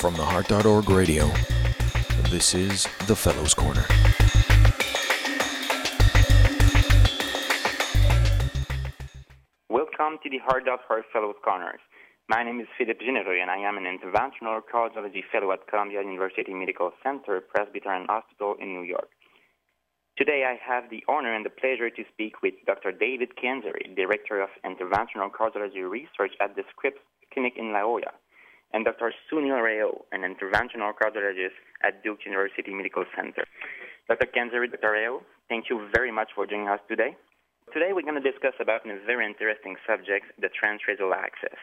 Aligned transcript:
From 0.00 0.14
the 0.14 0.24
Heart.org 0.24 0.88
radio, 0.88 1.28
this 2.30 2.54
is 2.54 2.88
the 3.04 3.14
Fellows 3.14 3.52
Corner. 3.52 3.84
Welcome 9.68 10.16
to 10.22 10.30
the 10.30 10.38
Heart.org 10.38 11.04
Fellows 11.12 11.34
Corners. 11.44 11.80
My 12.30 12.42
name 12.42 12.60
is 12.60 12.66
Philip 12.78 12.98
Genereux, 12.98 13.42
and 13.42 13.50
I 13.50 13.58
am 13.58 13.76
an 13.76 13.84
interventional 13.84 14.62
cardiology 14.72 15.20
fellow 15.30 15.52
at 15.52 15.66
Columbia 15.66 16.00
University 16.00 16.54
Medical 16.54 16.92
Center, 17.02 17.42
Presbyterian 17.42 18.06
Hospital 18.08 18.56
in 18.58 18.72
New 18.72 18.84
York. 18.88 19.10
Today, 20.16 20.48
I 20.48 20.56
have 20.64 20.88
the 20.88 21.04
honor 21.10 21.34
and 21.34 21.44
the 21.44 21.50
pleasure 21.50 21.90
to 21.90 22.02
speak 22.10 22.40
with 22.40 22.54
Dr. 22.64 22.90
David 22.90 23.32
Kandzari, 23.36 23.94
Director 23.94 24.40
of 24.40 24.48
Interventional 24.64 25.28
Cardiology 25.28 25.84
Research 25.84 26.32
at 26.40 26.56
the 26.56 26.62
Scripps 26.70 27.04
Clinic 27.34 27.52
in 27.58 27.74
La 27.74 27.82
Jolla 27.82 28.16
and 28.72 28.84
Dr. 28.84 29.12
Sunil 29.30 29.60
Rao, 29.62 30.04
an 30.12 30.22
interventional 30.22 30.92
cardiologist 30.94 31.58
at 31.82 32.02
Duke 32.02 32.20
University 32.24 32.72
Medical 32.72 33.04
Center. 33.16 33.44
Dr. 34.08 34.26
Kandzari, 34.26 34.70
Dr. 34.70 34.92
Rao, 34.92 35.22
thank 35.48 35.70
you 35.70 35.88
very 35.94 36.12
much 36.12 36.30
for 36.34 36.46
joining 36.46 36.68
us 36.68 36.80
today. 36.88 37.16
Today 37.72 37.90
we're 37.92 38.02
going 38.02 38.20
to 38.20 38.30
discuss 38.30 38.54
about 38.60 38.86
a 38.86 38.98
very 39.06 39.26
interesting 39.26 39.76
subject, 39.86 40.26
the 40.40 40.48
transradial 40.48 41.14
access. 41.14 41.58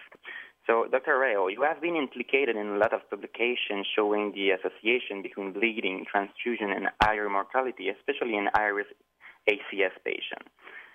So, 0.65 0.85
Dr. 0.91 1.17
Rao, 1.17 1.47
you 1.47 1.63
have 1.63 1.81
been 1.81 1.95
implicated 1.95 2.57
in 2.57 2.67
a 2.75 2.77
lot 2.77 2.93
of 2.93 3.09
publications 3.09 3.87
showing 3.95 4.33
the 4.35 4.51
association 4.51 5.21
between 5.21 5.53
bleeding, 5.53 6.03
transfusion, 6.11 6.71
and 6.71 6.87
higher 7.01 7.29
mortality, 7.29 7.87
especially 7.87 8.35
in 8.35 8.49
high-risk 8.53 8.91
ACS 9.49 9.95
patients. 10.03 10.51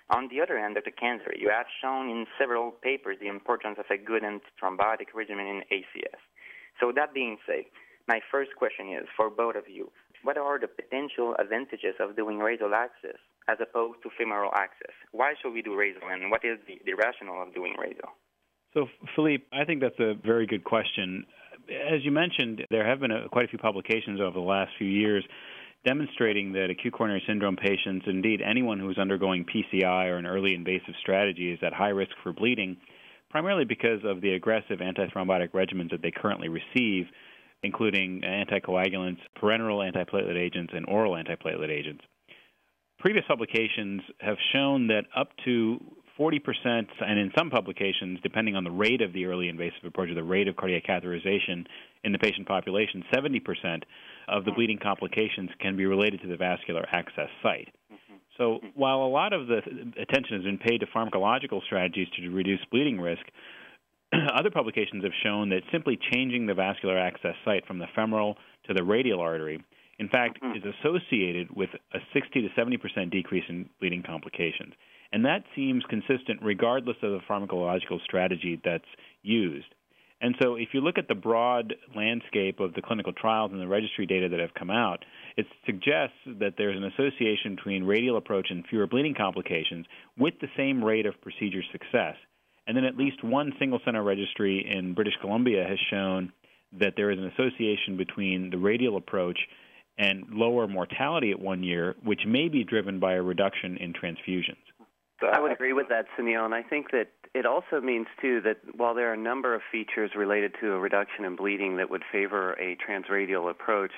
On 0.09 0.27
the 0.27 0.41
other 0.41 0.59
hand, 0.59 0.75
Dr. 0.75 0.91
Kandzari, 0.91 1.39
you 1.39 1.49
have 1.49 1.65
shown 1.81 2.09
in 2.09 2.25
several 2.37 2.71
papers 2.71 3.17
the 3.21 3.27
importance 3.27 3.77
of 3.79 3.85
a 3.89 3.97
good 3.97 4.23
antithrombotic 4.23 5.15
regimen 5.15 5.47
in 5.47 5.63
ACS. 5.71 6.19
So 6.79 6.91
that 6.95 7.13
being 7.13 7.37
said, 7.47 7.63
my 8.07 8.19
first 8.31 8.51
question 8.57 8.91
is 8.91 9.07
for 9.15 9.29
both 9.29 9.55
of 9.55 9.63
you, 9.67 9.91
what 10.23 10.37
are 10.37 10.59
the 10.59 10.67
potential 10.67 11.35
advantages 11.39 11.95
of 11.99 12.15
doing 12.15 12.39
radial 12.39 12.73
access 12.73 13.19
as 13.47 13.57
opposed 13.61 14.03
to 14.03 14.09
femoral 14.17 14.51
access? 14.55 14.95
Why 15.11 15.33
should 15.41 15.53
we 15.53 15.61
do 15.61 15.75
radial 15.75 16.07
and 16.09 16.31
what 16.31 16.43
is 16.43 16.59
the, 16.67 16.79
the 16.85 16.93
rationale 16.93 17.43
of 17.43 17.53
doing 17.53 17.75
radial? 17.79 18.09
So, 18.73 18.87
Philippe, 19.15 19.43
I 19.53 19.65
think 19.65 19.81
that's 19.81 19.99
a 19.99 20.15
very 20.15 20.47
good 20.47 20.63
question. 20.63 21.25
As 21.69 22.03
you 22.03 22.11
mentioned, 22.11 22.65
there 22.71 22.87
have 22.87 22.99
been 22.99 23.11
a, 23.11 23.29
quite 23.29 23.45
a 23.45 23.47
few 23.47 23.59
publications 23.59 24.19
over 24.19 24.33
the 24.33 24.39
last 24.39 24.71
few 24.77 24.87
years 24.87 25.23
demonstrating 25.85 26.53
that 26.53 26.69
acute 26.69 26.93
coronary 26.93 27.23
syndrome 27.27 27.55
patients, 27.55 28.05
indeed 28.07 28.41
anyone 28.41 28.79
who 28.79 28.89
is 28.89 28.97
undergoing 28.97 29.45
PCI 29.45 30.07
or 30.07 30.17
an 30.17 30.25
early 30.25 30.53
invasive 30.53 30.95
strategy, 31.01 31.51
is 31.51 31.59
at 31.61 31.73
high 31.73 31.89
risk 31.89 32.11
for 32.23 32.31
bleeding, 32.33 32.77
primarily 33.29 33.65
because 33.65 33.99
of 34.05 34.21
the 34.21 34.33
aggressive 34.33 34.79
antithrombotic 34.79 35.51
regimens 35.51 35.91
that 35.91 36.01
they 36.01 36.11
currently 36.11 36.49
receive, 36.49 37.05
including 37.63 38.21
anticoagulants, 38.21 39.19
parenteral 39.41 39.83
antiplatelet 39.91 40.37
agents, 40.37 40.73
and 40.75 40.85
oral 40.87 41.13
antiplatelet 41.13 41.69
agents. 41.69 42.03
Previous 42.99 43.25
publications 43.27 44.01
have 44.19 44.37
shown 44.53 44.87
that 44.87 45.03
up 45.15 45.29
to 45.43 45.77
40%, 46.17 46.39
and 46.65 47.19
in 47.19 47.31
some 47.37 47.49
publications, 47.49 48.19
depending 48.21 48.55
on 48.55 48.63
the 48.63 48.71
rate 48.71 49.01
of 49.01 49.13
the 49.13 49.25
early 49.25 49.49
invasive 49.49 49.83
approach 49.83 50.09
or 50.09 50.15
the 50.15 50.23
rate 50.23 50.47
of 50.47 50.55
cardiac 50.55 50.85
catheterization 50.85 51.65
in 52.03 52.11
the 52.11 52.19
patient 52.19 52.47
population, 52.47 53.03
70% 53.13 53.83
of 54.27 54.45
the 54.45 54.51
bleeding 54.51 54.79
complications 54.81 55.49
can 55.59 55.75
be 55.75 55.85
related 55.85 56.21
to 56.21 56.27
the 56.27 56.37
vascular 56.37 56.85
access 56.91 57.29
site. 57.41 57.73
Mm-hmm. 57.91 58.15
So 58.37 58.43
mm-hmm. 58.43 58.67
while 58.75 59.01
a 59.01 59.07
lot 59.07 59.33
of 59.33 59.47
the 59.47 59.59
attention 60.01 60.37
has 60.37 60.43
been 60.43 60.57
paid 60.57 60.79
to 60.79 60.87
pharmacological 60.87 61.63
strategies 61.65 62.07
to 62.17 62.29
reduce 62.29 62.59
bleeding 62.71 62.99
risk, 62.99 63.23
other 64.33 64.51
publications 64.51 65.03
have 65.03 65.13
shown 65.23 65.49
that 65.49 65.61
simply 65.71 65.97
changing 66.11 66.45
the 66.45 66.53
vascular 66.53 66.97
access 66.97 67.35
site 67.45 67.65
from 67.65 67.79
the 67.79 67.87
femoral 67.95 68.37
to 68.67 68.73
the 68.73 68.83
radial 68.83 69.19
artery, 69.19 69.63
in 69.99 70.09
fact, 70.09 70.41
mm-hmm. 70.41 70.57
is 70.57 70.73
associated 70.79 71.55
with 71.55 71.69
a 71.93 71.99
60 72.13 72.41
to 72.41 72.47
70 72.55 72.77
percent 72.77 73.11
decrease 73.11 73.45
in 73.49 73.69
bleeding 73.79 74.03
complications. 74.03 74.73
And 75.11 75.25
that 75.25 75.43
seems 75.55 75.83
consistent 75.89 76.39
regardless 76.41 76.97
of 77.03 77.11
the 77.11 77.19
pharmacological 77.29 78.01
strategy 78.03 78.59
that's 78.65 78.83
used. 79.21 79.67
And 80.23 80.35
so, 80.41 80.55
if 80.55 80.69
you 80.71 80.79
look 80.79 80.97
at 80.97 81.09
the 81.09 81.15
broad 81.15 81.75
landscape 81.93 82.61
of 82.61 82.73
the 82.73 82.81
clinical 82.81 83.11
trials 83.11 83.51
and 83.51 83.59
the 83.59 83.67
registry 83.67 84.05
data 84.05 84.29
that 84.29 84.39
have 84.39 84.53
come 84.57 84.69
out, 84.69 85.03
it 85.35 85.45
suggests 85.65 86.15
that 86.39 86.53
there's 86.57 86.77
an 86.77 86.85
association 86.85 87.55
between 87.57 87.83
radial 87.83 88.15
approach 88.15 88.47
and 88.49 88.65
fewer 88.69 88.87
bleeding 88.87 89.15
complications 89.15 89.85
with 90.17 90.35
the 90.39 90.47
same 90.55 90.81
rate 90.81 91.05
of 91.05 91.19
procedure 91.21 91.61
success. 91.73 92.15
And 92.65 92.77
then, 92.77 92.85
at 92.85 92.95
least 92.95 93.21
one 93.21 93.51
single 93.59 93.81
center 93.83 94.01
registry 94.01 94.65
in 94.65 94.93
British 94.93 95.15
Columbia 95.19 95.65
has 95.67 95.77
shown 95.91 96.31
that 96.79 96.93
there 96.95 97.11
is 97.11 97.19
an 97.19 97.25
association 97.25 97.97
between 97.97 98.49
the 98.49 98.57
radial 98.57 98.95
approach 98.95 99.39
and 99.97 100.23
lower 100.31 100.69
mortality 100.69 101.31
at 101.31 101.39
one 101.39 101.63
year, 101.63 101.95
which 102.01 102.21
may 102.25 102.47
be 102.47 102.63
driven 102.63 102.97
by 102.97 103.15
a 103.15 103.21
reduction 103.21 103.75
in 103.75 103.91
transfusions. 103.91 104.55
I 105.21 105.41
would 105.41 105.51
agree 105.51 105.73
with 105.73 105.89
that, 105.89 106.05
Sunil, 106.17 106.45
and 106.45 106.55
I 106.55 106.63
think 106.63 106.91
that 106.91 107.09
it 107.33 107.45
also 107.45 107.81
means 107.81 108.07
too 108.21 108.41
that 108.41 108.57
while 108.75 108.93
there 108.93 109.09
are 109.09 109.13
a 109.13 109.17
number 109.17 109.55
of 109.55 109.61
features 109.71 110.11
related 110.15 110.53
to 110.61 110.73
a 110.73 110.79
reduction 110.79 111.25
in 111.25 111.35
bleeding 111.35 111.77
that 111.77 111.89
would 111.89 112.03
favor 112.11 112.53
a 112.53 112.77
transradial 112.77 113.49
approach, 113.49 113.91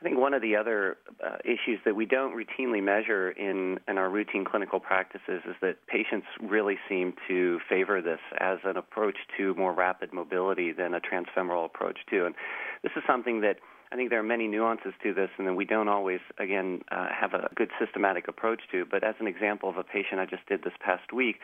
I 0.00 0.04
think 0.04 0.18
one 0.18 0.34
of 0.34 0.42
the 0.42 0.56
other 0.56 0.98
uh, 1.24 1.36
issues 1.44 1.80
that 1.84 1.96
we 1.96 2.04
don't 2.04 2.34
routinely 2.36 2.82
measure 2.82 3.30
in, 3.30 3.78
in 3.88 3.96
our 3.96 4.10
routine 4.10 4.44
clinical 4.44 4.78
practices 4.78 5.42
is 5.48 5.54
that 5.62 5.86
patients 5.86 6.26
really 6.42 6.76
seem 6.88 7.14
to 7.28 7.60
favor 7.68 8.02
this 8.02 8.20
as 8.38 8.58
an 8.64 8.76
approach 8.76 9.16
to 9.38 9.54
more 9.54 9.72
rapid 9.72 10.12
mobility 10.12 10.72
than 10.72 10.92
a 10.92 11.00
transfemoral 11.00 11.64
approach 11.64 11.98
too. 12.10 12.26
And 12.26 12.34
this 12.82 12.92
is 12.94 13.02
something 13.06 13.40
that 13.40 13.56
I 13.90 13.96
think 13.96 14.10
there 14.10 14.18
are 14.18 14.24
many 14.24 14.48
nuances 14.48 14.92
to 15.04 15.14
this, 15.14 15.30
and 15.38 15.46
that 15.46 15.54
we 15.54 15.64
don't 15.64 15.88
always, 15.88 16.18
again, 16.38 16.82
uh, 16.90 17.06
have 17.18 17.34
a 17.34 17.48
good 17.54 17.70
systematic 17.78 18.26
approach 18.26 18.60
to. 18.72 18.84
But 18.84 19.04
as 19.04 19.14
an 19.20 19.28
example 19.28 19.68
of 19.68 19.76
a 19.76 19.84
patient 19.84 20.20
I 20.20 20.26
just 20.26 20.44
did 20.46 20.64
this 20.64 20.72
past 20.80 21.12
week, 21.12 21.36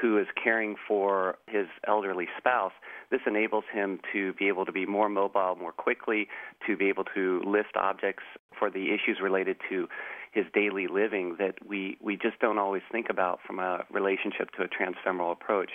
who 0.00 0.18
is 0.18 0.26
caring 0.42 0.76
for 0.86 1.36
his 1.46 1.66
elderly 1.86 2.26
spouse, 2.38 2.72
this 3.10 3.20
enables 3.26 3.64
him 3.72 4.00
to 4.12 4.32
be 4.34 4.48
able 4.48 4.64
to 4.66 4.72
be 4.72 4.86
more 4.86 5.08
mobile 5.08 5.56
more 5.58 5.72
quickly, 5.72 6.28
to 6.66 6.76
be 6.76 6.88
able 6.88 7.04
to 7.14 7.42
lift 7.46 7.76
objects 7.76 8.24
for 8.58 8.70
the 8.70 8.92
issues 8.94 9.18
related 9.22 9.56
to 9.68 9.88
his 10.32 10.44
daily 10.54 10.86
living 10.86 11.36
that 11.38 11.54
we, 11.66 11.98
we 12.00 12.16
just 12.16 12.38
don't 12.40 12.58
always 12.58 12.82
think 12.92 13.06
about 13.10 13.40
from 13.44 13.58
a 13.58 13.84
relationship 13.90 14.50
to 14.56 14.62
a 14.62 14.68
transfemoral 14.68 15.32
approach. 15.32 15.70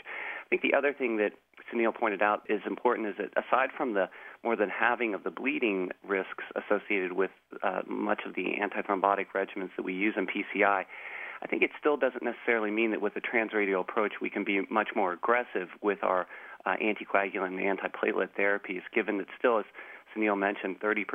I 0.45 0.49
think 0.49 0.61
the 0.61 0.73
other 0.73 0.93
thing 0.93 1.17
that 1.17 1.33
Sunil 1.73 1.93
pointed 1.93 2.21
out 2.21 2.43
is 2.47 2.61
important 2.65 3.07
is 3.07 3.15
that 3.17 3.31
aside 3.43 3.69
from 3.75 3.93
the 3.93 4.07
more 4.43 4.55
than 4.55 4.69
halving 4.69 5.13
of 5.13 5.23
the 5.23 5.31
bleeding 5.31 5.89
risks 6.07 6.43
associated 6.55 7.13
with 7.13 7.31
uh, 7.63 7.81
much 7.87 8.21
of 8.25 8.35
the 8.35 8.55
antithrombotic 8.61 9.27
regimens 9.35 9.71
that 9.75 9.83
we 9.83 9.93
use 9.93 10.15
in 10.17 10.27
PCI, 10.27 10.85
I 11.45 11.47
think 11.47 11.61
it 11.61 11.69
still 11.79 11.95
doesn't 11.95 12.23
necessarily 12.23 12.71
mean 12.71 12.89
that 12.89 13.01
with 13.01 13.15
a 13.17 13.21
transradial 13.21 13.81
approach 13.81 14.13
we 14.19 14.31
can 14.31 14.43
be 14.43 14.61
much 14.71 14.89
more 14.95 15.13
aggressive 15.13 15.69
with 15.83 15.99
our 16.01 16.25
uh, 16.65 16.73
anticoagulant 16.81 17.61
and 17.61 17.79
antiplatelet 17.79 18.29
therapies, 18.35 18.81
given 18.95 19.19
that 19.19 19.27
still, 19.37 19.59
as 19.59 19.65
Sunil 20.17 20.35
mentioned, 20.39 20.79
30% 20.79 21.05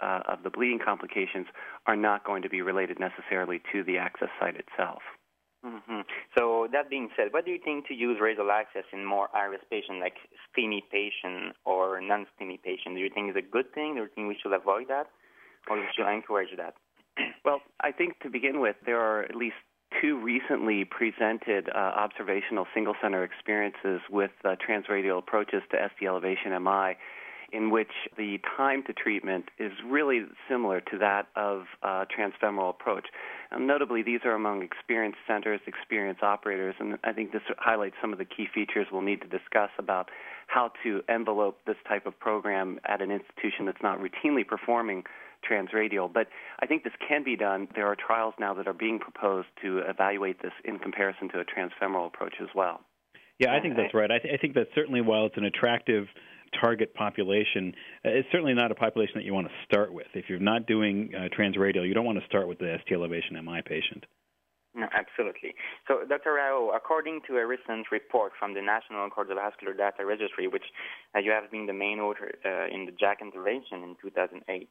uh, 0.00 0.20
of 0.26 0.42
the 0.42 0.50
bleeding 0.50 0.80
complications 0.84 1.46
are 1.86 1.94
not 1.94 2.24
going 2.24 2.42
to 2.42 2.48
be 2.48 2.60
related 2.60 2.98
necessarily 2.98 3.62
to 3.70 3.84
the 3.84 3.98
access 3.98 4.30
site 4.40 4.56
itself. 4.56 4.98
Mm-hmm. 5.64 6.00
So 6.36 6.66
that 6.72 6.90
being 6.90 7.10
said, 7.16 7.28
what 7.30 7.44
do 7.44 7.52
you 7.52 7.60
think 7.64 7.86
to 7.86 7.94
use 7.94 8.18
radial 8.20 8.50
access 8.50 8.84
in 8.92 9.04
more 9.04 9.28
high-risk 9.32 9.62
patients, 9.70 10.00
like 10.00 10.14
STEMI 10.50 10.82
patient 10.90 11.54
or 11.64 12.00
non-STEMI 12.00 12.62
patient? 12.64 12.96
Do 12.96 13.00
you 13.00 13.10
think 13.14 13.28
it's 13.28 13.46
a 13.46 13.48
good 13.48 13.72
thing? 13.74 13.94
Do 13.94 14.00
you 14.00 14.08
think 14.12 14.26
we 14.26 14.38
should 14.42 14.52
avoid 14.52 14.88
that, 14.88 15.06
or 15.70 15.78
should 15.94 16.12
encourage 16.12 16.50
that? 16.56 16.74
well, 17.44 17.60
I 17.80 17.92
think 17.92 18.18
to 18.20 18.30
begin 18.30 18.60
with, 18.60 18.76
there 18.84 19.00
are 19.00 19.22
at 19.22 19.34
least 19.34 19.56
two 20.00 20.18
recently 20.20 20.84
presented 20.84 21.68
uh, 21.68 21.78
observational 21.78 22.66
single-center 22.74 23.24
experiences 23.24 24.00
with 24.10 24.30
uh, 24.44 24.56
transradial 24.56 25.18
approaches 25.18 25.62
to 25.70 25.76
ST 25.76 26.06
elevation 26.06 26.52
MI 26.62 26.96
in 27.52 27.70
which 27.70 27.90
the 28.16 28.38
time 28.56 28.82
to 28.86 28.92
treatment 28.92 29.46
is 29.58 29.72
really 29.86 30.22
similar 30.48 30.80
to 30.80 30.98
that 30.98 31.28
of 31.36 31.64
a 31.82 32.06
transfemoral 32.06 32.70
approach. 32.70 33.06
And 33.50 33.66
notably, 33.66 34.02
these 34.02 34.20
are 34.24 34.32
among 34.32 34.62
experienced 34.62 35.18
centers, 35.26 35.60
experienced 35.66 36.22
operators, 36.22 36.74
and 36.78 36.98
I 37.04 37.12
think 37.12 37.32
this 37.32 37.42
highlights 37.58 37.96
some 38.00 38.12
of 38.12 38.18
the 38.18 38.24
key 38.24 38.46
features 38.52 38.86
we'll 38.92 39.02
need 39.02 39.22
to 39.22 39.28
discuss 39.28 39.70
about 39.78 40.10
how 40.48 40.72
to 40.82 41.02
envelope 41.08 41.58
this 41.66 41.76
type 41.88 42.06
of 42.06 42.18
program 42.18 42.78
at 42.84 43.00
an 43.00 43.10
institution 43.10 43.66
that's 43.66 43.82
not 43.82 43.98
routinely 43.98 44.46
performing 44.46 45.04
transradial. 45.48 46.12
But 46.12 46.28
I 46.60 46.66
think 46.66 46.84
this 46.84 46.92
can 47.06 47.24
be 47.24 47.36
done. 47.36 47.68
There 47.74 47.86
are 47.86 47.96
trials 47.96 48.34
now 48.38 48.54
that 48.54 48.66
are 48.66 48.74
being 48.74 48.98
proposed 48.98 49.48
to 49.62 49.78
evaluate 49.78 50.42
this 50.42 50.52
in 50.64 50.78
comparison 50.78 51.28
to 51.30 51.40
a 51.40 51.44
transfemoral 51.44 52.06
approach 52.06 52.34
as 52.42 52.48
well. 52.54 52.80
Yeah, 53.38 53.54
I 53.54 53.60
think 53.60 53.76
that's 53.76 53.94
right. 53.94 54.10
I, 54.10 54.18
th- 54.18 54.34
I 54.34 54.36
think 54.36 54.54
that 54.54 54.66
certainly 54.74 55.00
while 55.00 55.26
it's 55.26 55.36
an 55.36 55.44
attractive 55.44 56.06
target 56.60 56.94
population, 56.94 57.74
uh, 58.04 58.10
it's 58.10 58.28
certainly 58.30 58.54
not 58.54 58.70
a 58.70 58.74
population 58.74 59.14
that 59.16 59.24
you 59.24 59.34
want 59.34 59.46
to 59.46 59.54
start 59.64 59.92
with. 59.92 60.06
If 60.14 60.28
you're 60.28 60.38
not 60.38 60.66
doing 60.66 61.10
uh, 61.14 61.28
transradial, 61.36 61.86
you 61.86 61.94
don't 61.94 62.06
want 62.06 62.18
to 62.18 62.26
start 62.26 62.48
with 62.48 62.58
the 62.58 62.76
ST 62.82 62.92
elevation 62.92 63.42
MI 63.44 63.62
patient. 63.64 64.04
No, 64.74 64.86
absolutely. 64.92 65.54
So, 65.88 66.04
Dr. 66.08 66.34
Rao, 66.34 66.70
according 66.74 67.22
to 67.26 67.38
a 67.38 67.46
recent 67.46 67.90
report 67.90 68.32
from 68.38 68.54
the 68.54 68.62
National 68.62 69.08
Cardiovascular 69.10 69.76
Data 69.76 70.04
Registry, 70.04 70.46
which 70.46 70.62
uh, 71.16 71.18
you 71.18 71.32
have 71.32 71.50
been 71.50 71.66
the 71.66 71.72
main 71.72 71.98
author 71.98 72.30
uh, 72.44 72.72
in 72.72 72.86
the 72.86 72.92
JACC 72.92 73.22
intervention 73.22 73.82
in 73.82 73.96
2008, 74.00 74.68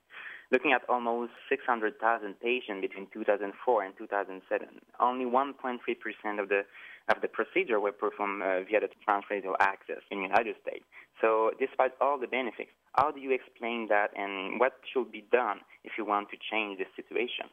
looking 0.52 0.72
at 0.72 0.82
almost 0.90 1.32
600,000 1.50 2.40
patients 2.40 2.82
between 2.82 3.08
2004 3.14 3.84
and 3.84 3.94
2007, 3.98 4.68
only 5.00 5.26
1.3% 5.26 6.42
of 6.42 6.50
the 6.50 6.62
of 7.10 7.22
the 7.22 7.28
procedure 7.30 7.80
were 7.80 7.94
performed 7.94 8.42
uh, 8.42 8.64
via 8.64 8.82
the 8.82 8.90
transradial 9.08 9.56
access 9.62 10.04
in 10.12 10.18
the 10.18 10.24
United 10.24 10.56
States. 10.62 10.84
So, 11.22 11.52
despite 11.58 11.92
all 12.02 12.20
the 12.20 12.28
benefits, 12.28 12.70
how 12.96 13.12
do 13.12 13.22
you 13.22 13.32
explain 13.32 13.88
that, 13.88 14.10
and 14.18 14.60
what 14.60 14.74
should 14.92 15.10
be 15.10 15.24
done 15.32 15.62
if 15.86 15.94
you 15.98 16.04
want 16.04 16.30
to 16.32 16.38
change 16.52 16.80
this 16.80 16.88
situation? 16.98 17.46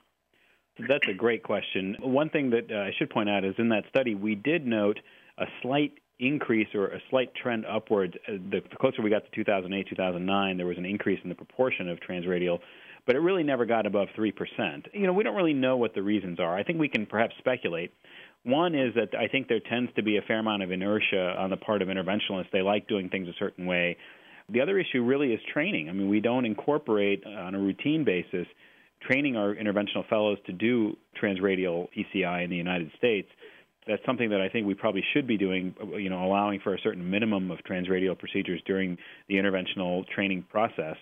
That's 0.88 1.06
a 1.06 1.14
great 1.14 1.44
question. 1.44 1.96
One 2.00 2.30
thing 2.30 2.50
that 2.50 2.70
uh, 2.70 2.80
I 2.80 2.90
should 2.98 3.10
point 3.10 3.28
out 3.28 3.44
is 3.44 3.54
in 3.58 3.68
that 3.68 3.84
study, 3.88 4.16
we 4.16 4.34
did 4.34 4.66
note 4.66 4.98
a 5.38 5.46
slight 5.62 5.92
increase 6.18 6.68
or 6.74 6.86
a 6.88 7.00
slight 7.10 7.34
trend 7.34 7.64
upwards. 7.66 8.14
Uh, 8.26 8.32
the, 8.50 8.60
the 8.60 8.76
closer 8.80 9.02
we 9.02 9.10
got 9.10 9.24
to 9.24 9.30
2008, 9.34 9.88
2009, 9.88 10.56
there 10.56 10.66
was 10.66 10.78
an 10.78 10.84
increase 10.84 11.20
in 11.22 11.28
the 11.28 11.34
proportion 11.34 11.88
of 11.88 11.98
transradial, 12.00 12.58
but 13.06 13.16
it 13.16 13.20
really 13.20 13.42
never 13.42 13.66
got 13.66 13.86
above 13.86 14.08
3%. 14.16 14.32
You 14.92 15.06
know, 15.06 15.12
we 15.12 15.24
don't 15.24 15.36
really 15.36 15.54
know 15.54 15.76
what 15.76 15.94
the 15.94 16.02
reasons 16.02 16.40
are. 16.40 16.56
I 16.56 16.62
think 16.62 16.78
we 16.78 16.88
can 16.88 17.06
perhaps 17.06 17.34
speculate. 17.38 17.92
One 18.44 18.74
is 18.74 18.94
that 18.94 19.18
I 19.18 19.28
think 19.28 19.48
there 19.48 19.60
tends 19.60 19.90
to 19.96 20.02
be 20.02 20.18
a 20.18 20.22
fair 20.22 20.38
amount 20.38 20.62
of 20.62 20.70
inertia 20.70 21.34
on 21.38 21.50
the 21.50 21.56
part 21.56 21.82
of 21.82 21.88
interventionalists. 21.88 22.50
They 22.52 22.62
like 22.62 22.88
doing 22.88 23.08
things 23.08 23.28
a 23.28 23.34
certain 23.38 23.66
way. 23.66 23.96
The 24.50 24.60
other 24.60 24.78
issue 24.78 25.02
really 25.02 25.32
is 25.32 25.40
training. 25.52 25.88
I 25.88 25.92
mean, 25.92 26.08
we 26.08 26.20
don't 26.20 26.44
incorporate 26.44 27.24
on 27.26 27.54
a 27.54 27.58
routine 27.58 28.04
basis 28.04 28.46
training 29.00 29.36
our 29.36 29.54
interventional 29.54 30.06
fellows 30.08 30.38
to 30.46 30.52
do 30.52 30.96
transradial 31.22 31.88
PCI 31.96 32.44
in 32.44 32.50
the 32.50 32.56
United 32.56 32.90
States. 32.96 33.28
That's 33.86 34.04
something 34.06 34.30
that 34.30 34.40
I 34.40 34.48
think 34.48 34.66
we 34.66 34.74
probably 34.74 35.04
should 35.12 35.26
be 35.26 35.36
doing, 35.36 35.74
you 35.96 36.08
know, 36.08 36.24
allowing 36.24 36.60
for 36.60 36.74
a 36.74 36.78
certain 36.80 37.10
minimum 37.10 37.50
of 37.50 37.58
transradial 37.68 38.18
procedures 38.18 38.62
during 38.66 38.96
the 39.28 39.34
interventional 39.34 40.06
training 40.08 40.44
process. 40.50 40.96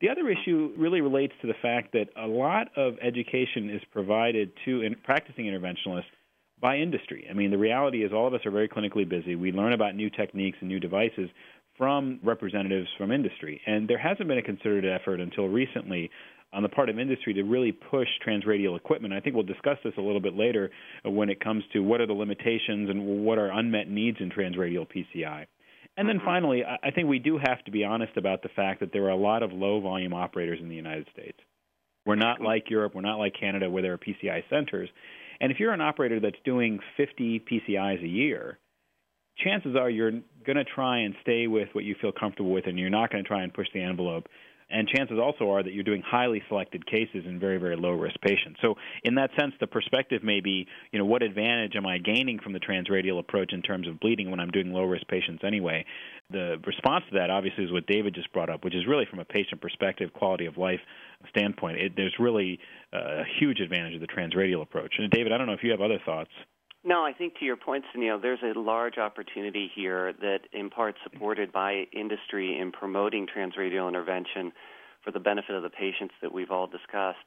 The 0.00 0.08
other 0.08 0.30
issue 0.30 0.72
really 0.78 1.02
relates 1.02 1.34
to 1.42 1.46
the 1.46 1.54
fact 1.60 1.92
that 1.92 2.08
a 2.16 2.26
lot 2.26 2.68
of 2.76 2.94
education 3.02 3.68
is 3.68 3.82
provided 3.92 4.50
to 4.64 4.80
in 4.82 4.94
practicing 4.94 5.44
interventionalists 5.44 6.04
by 6.60 6.76
industry. 6.78 7.26
I 7.28 7.34
mean, 7.34 7.50
the 7.50 7.58
reality 7.58 8.02
is 8.04 8.12
all 8.12 8.26
of 8.26 8.34
us 8.34 8.40
are 8.46 8.50
very 8.50 8.68
clinically 8.68 9.08
busy. 9.08 9.34
We 9.34 9.52
learn 9.52 9.72
about 9.72 9.94
new 9.94 10.08
techniques 10.08 10.58
and 10.60 10.68
new 10.68 10.80
devices 10.80 11.28
from 11.76 12.18
representatives 12.22 12.88
from 12.98 13.12
industry. 13.12 13.60
And 13.66 13.88
there 13.88 13.98
hasn't 13.98 14.28
been 14.28 14.38
a 14.38 14.42
concerted 14.42 14.90
effort 14.90 15.20
until 15.20 15.48
recently 15.48 16.10
on 16.52 16.62
the 16.62 16.68
part 16.68 16.88
of 16.88 16.98
industry 16.98 17.32
to 17.34 17.42
really 17.42 17.72
push 17.72 18.08
transradial 18.26 18.76
equipment. 18.76 19.14
I 19.14 19.20
think 19.20 19.34
we'll 19.34 19.44
discuss 19.44 19.78
this 19.84 19.94
a 19.96 20.00
little 20.00 20.20
bit 20.20 20.34
later 20.34 20.70
when 21.04 21.30
it 21.30 21.42
comes 21.42 21.62
to 21.72 21.80
what 21.80 22.00
are 22.00 22.06
the 22.06 22.12
limitations 22.12 22.90
and 22.90 23.24
what 23.24 23.38
are 23.38 23.50
unmet 23.50 23.88
needs 23.88 24.18
in 24.20 24.30
transradial 24.30 24.86
PCI. 24.86 25.46
And 26.00 26.08
then 26.08 26.22
finally, 26.24 26.62
I 26.64 26.90
think 26.92 27.08
we 27.08 27.18
do 27.18 27.36
have 27.36 27.62
to 27.66 27.70
be 27.70 27.84
honest 27.84 28.16
about 28.16 28.42
the 28.42 28.48
fact 28.56 28.80
that 28.80 28.90
there 28.90 29.04
are 29.04 29.10
a 29.10 29.16
lot 29.16 29.42
of 29.42 29.52
low 29.52 29.82
volume 29.82 30.14
operators 30.14 30.58
in 30.58 30.70
the 30.70 30.74
United 30.74 31.06
States. 31.12 31.36
We're 32.06 32.14
not 32.14 32.40
like 32.40 32.70
Europe, 32.70 32.94
we're 32.94 33.02
not 33.02 33.18
like 33.18 33.34
Canada 33.38 33.68
where 33.68 33.82
there 33.82 33.92
are 33.92 33.98
PCI 33.98 34.44
centers. 34.48 34.88
And 35.42 35.52
if 35.52 35.60
you're 35.60 35.74
an 35.74 35.82
operator 35.82 36.18
that's 36.18 36.38
doing 36.42 36.78
50 36.96 37.40
PCIs 37.40 38.02
a 38.02 38.08
year, 38.08 38.58
chances 39.44 39.76
are 39.76 39.90
you're 39.90 40.12
going 40.46 40.56
to 40.56 40.64
try 40.64 41.00
and 41.00 41.14
stay 41.20 41.48
with 41.48 41.68
what 41.74 41.84
you 41.84 41.94
feel 42.00 42.12
comfortable 42.12 42.50
with, 42.50 42.66
and 42.66 42.78
you're 42.78 42.88
not 42.88 43.12
going 43.12 43.22
to 43.22 43.28
try 43.28 43.42
and 43.42 43.52
push 43.52 43.66
the 43.74 43.82
envelope 43.82 44.26
and 44.70 44.88
chances 44.88 45.18
also 45.18 45.50
are 45.50 45.62
that 45.62 45.72
you're 45.72 45.84
doing 45.84 46.02
highly 46.04 46.42
selected 46.48 46.86
cases 46.86 47.24
in 47.26 47.38
very 47.38 47.58
very 47.58 47.76
low 47.76 47.92
risk 47.92 48.16
patients. 48.20 48.58
So 48.62 48.74
in 49.04 49.14
that 49.16 49.30
sense, 49.38 49.52
the 49.60 49.66
perspective 49.66 50.22
may 50.22 50.40
be, 50.40 50.66
you 50.92 50.98
know, 50.98 51.04
what 51.04 51.22
advantage 51.22 51.74
am 51.76 51.86
I 51.86 51.98
gaining 51.98 52.38
from 52.38 52.52
the 52.52 52.60
transradial 52.60 53.18
approach 53.18 53.52
in 53.52 53.62
terms 53.62 53.88
of 53.88 54.00
bleeding 54.00 54.30
when 54.30 54.40
I'm 54.40 54.50
doing 54.50 54.72
low 54.72 54.84
risk 54.84 55.06
patients 55.08 55.42
anyway? 55.44 55.84
The 56.30 56.56
response 56.66 57.04
to 57.10 57.18
that 57.18 57.30
obviously 57.30 57.64
is 57.64 57.72
what 57.72 57.86
David 57.86 58.14
just 58.14 58.32
brought 58.32 58.50
up, 58.50 58.64
which 58.64 58.74
is 58.74 58.86
really 58.86 59.06
from 59.08 59.18
a 59.18 59.24
patient 59.24 59.60
perspective, 59.60 60.12
quality 60.12 60.46
of 60.46 60.56
life 60.56 60.80
standpoint. 61.28 61.78
It, 61.78 61.92
there's 61.96 62.14
really 62.18 62.58
uh, 62.92 63.22
a 63.22 63.24
huge 63.38 63.60
advantage 63.60 63.94
of 63.94 64.00
the 64.00 64.06
transradial 64.06 64.62
approach. 64.62 64.94
And 64.98 65.10
David, 65.10 65.32
I 65.32 65.38
don't 65.38 65.46
know 65.46 65.52
if 65.52 65.62
you 65.62 65.70
have 65.72 65.80
other 65.80 66.00
thoughts. 66.04 66.30
No, 66.82 67.04
I 67.04 67.12
think 67.12 67.38
to 67.38 67.44
your 67.44 67.56
point, 67.56 67.84
Sunil, 67.94 68.22
there's 68.22 68.42
a 68.42 68.58
large 68.58 68.96
opportunity 68.96 69.70
here 69.74 70.14
that, 70.14 70.40
in 70.52 70.70
part, 70.70 70.96
supported 71.02 71.52
by 71.52 71.86
industry 71.92 72.58
in 72.58 72.72
promoting 72.72 73.26
transradial 73.26 73.86
intervention 73.86 74.52
for 75.04 75.10
the 75.10 75.20
benefit 75.20 75.54
of 75.54 75.62
the 75.62 75.70
patients 75.70 76.14
that 76.22 76.32
we've 76.32 76.50
all 76.50 76.66
discussed, 76.66 77.18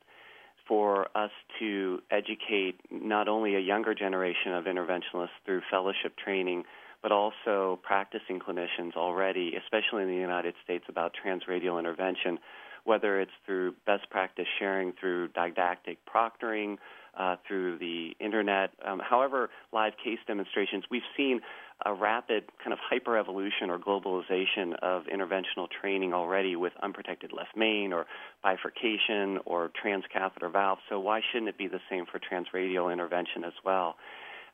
for 0.68 1.08
us 1.16 1.32
to 1.60 2.00
educate 2.10 2.80
not 2.90 3.28
only 3.28 3.56
a 3.56 3.60
younger 3.60 3.94
generation 3.94 4.54
of 4.54 4.66
interventionalists 4.66 5.30
through 5.46 5.62
fellowship 5.70 6.16
training, 6.18 6.64
but 7.04 7.12
also 7.12 7.80
practicing 7.84 8.40
clinicians 8.40 8.96
already, 8.96 9.54
especially 9.56 10.02
in 10.04 10.08
the 10.08 10.16
United 10.16 10.56
States, 10.64 10.86
about 10.88 11.14
transradial 11.14 11.78
intervention, 11.78 12.40
whether 12.86 13.20
it's 13.20 13.32
through 13.46 13.74
best 13.86 14.10
practice 14.10 14.48
sharing 14.58 14.94
through 14.94 15.28
didactic 15.30 16.00
proctoring 16.06 16.78
uh, 17.18 17.36
through 17.48 17.78
the 17.78 18.12
internet. 18.20 18.72
Um, 18.86 19.00
however, 19.00 19.50
live 19.72 19.94
case 20.04 20.20
demonstrations, 20.28 20.84
we've 20.90 21.02
seen 21.16 21.42
a 21.86 21.94
rapid 21.94 22.46
kind 22.64 22.74
of 22.74 22.80
hyper 22.80 23.18
evolution 23.18 23.70
or 23.70 23.78
globalization 23.78 24.74
of 24.82 25.04
interventional 25.04 25.68
training 25.82 26.14
already 26.14 26.56
with 26.56 26.74
unprotected 26.82 27.32
left 27.34 27.56
main 27.56 27.92
or 27.92 28.06
bifurcation 28.42 29.40
or 29.46 29.72
transcatheter 29.84 30.52
valve. 30.52 30.78
So 30.90 31.00
why 31.00 31.22
shouldn't 31.32 31.50
it 31.50 31.58
be 31.58 31.68
the 31.68 31.82
same 31.90 32.06
for 32.06 32.20
transradial 32.20 32.92
intervention 32.92 33.44
as 33.44 33.54
well? 33.66 33.96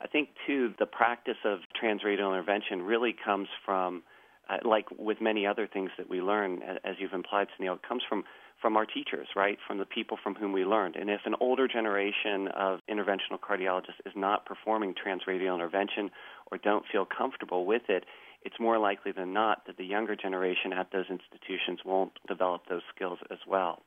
I 0.02 0.06
think 0.06 0.30
too 0.46 0.72
the 0.78 0.86
practice 0.86 1.36
of 1.44 1.60
transradial 1.80 2.32
intervention 2.32 2.82
really 2.82 3.14
comes 3.24 3.48
from 3.64 4.02
uh, 4.48 4.56
like 4.64 4.86
with 4.98 5.20
many 5.20 5.46
other 5.46 5.68
things 5.72 5.90
that 5.98 6.08
we 6.08 6.20
learn, 6.20 6.60
as 6.84 6.96
you've 6.98 7.12
implied, 7.12 7.46
Sunil, 7.58 7.74
it 7.74 7.82
comes 7.86 8.02
from 8.08 8.24
from 8.60 8.76
our 8.76 8.86
teachers, 8.86 9.28
right? 9.34 9.58
From 9.66 9.78
the 9.78 9.84
people 9.84 10.18
from 10.22 10.34
whom 10.34 10.52
we 10.52 10.64
learned. 10.64 10.96
And 10.96 11.10
if 11.10 11.20
an 11.24 11.34
older 11.40 11.66
generation 11.66 12.48
of 12.48 12.80
interventional 12.90 13.38
cardiologists 13.40 14.00
is 14.04 14.12
not 14.14 14.46
performing 14.46 14.94
transradial 14.94 15.54
intervention 15.54 16.10
or 16.50 16.58
don't 16.58 16.84
feel 16.90 17.06
comfortable 17.06 17.64
with 17.66 17.82
it, 17.88 18.04
it's 18.42 18.56
more 18.58 18.78
likely 18.78 19.12
than 19.12 19.32
not 19.32 19.66
that 19.66 19.76
the 19.76 19.84
younger 19.84 20.16
generation 20.16 20.72
at 20.72 20.92
those 20.92 21.06
institutions 21.10 21.80
won't 21.84 22.12
develop 22.26 22.62
those 22.68 22.82
skills 22.94 23.18
as 23.30 23.38
well. 23.46 23.82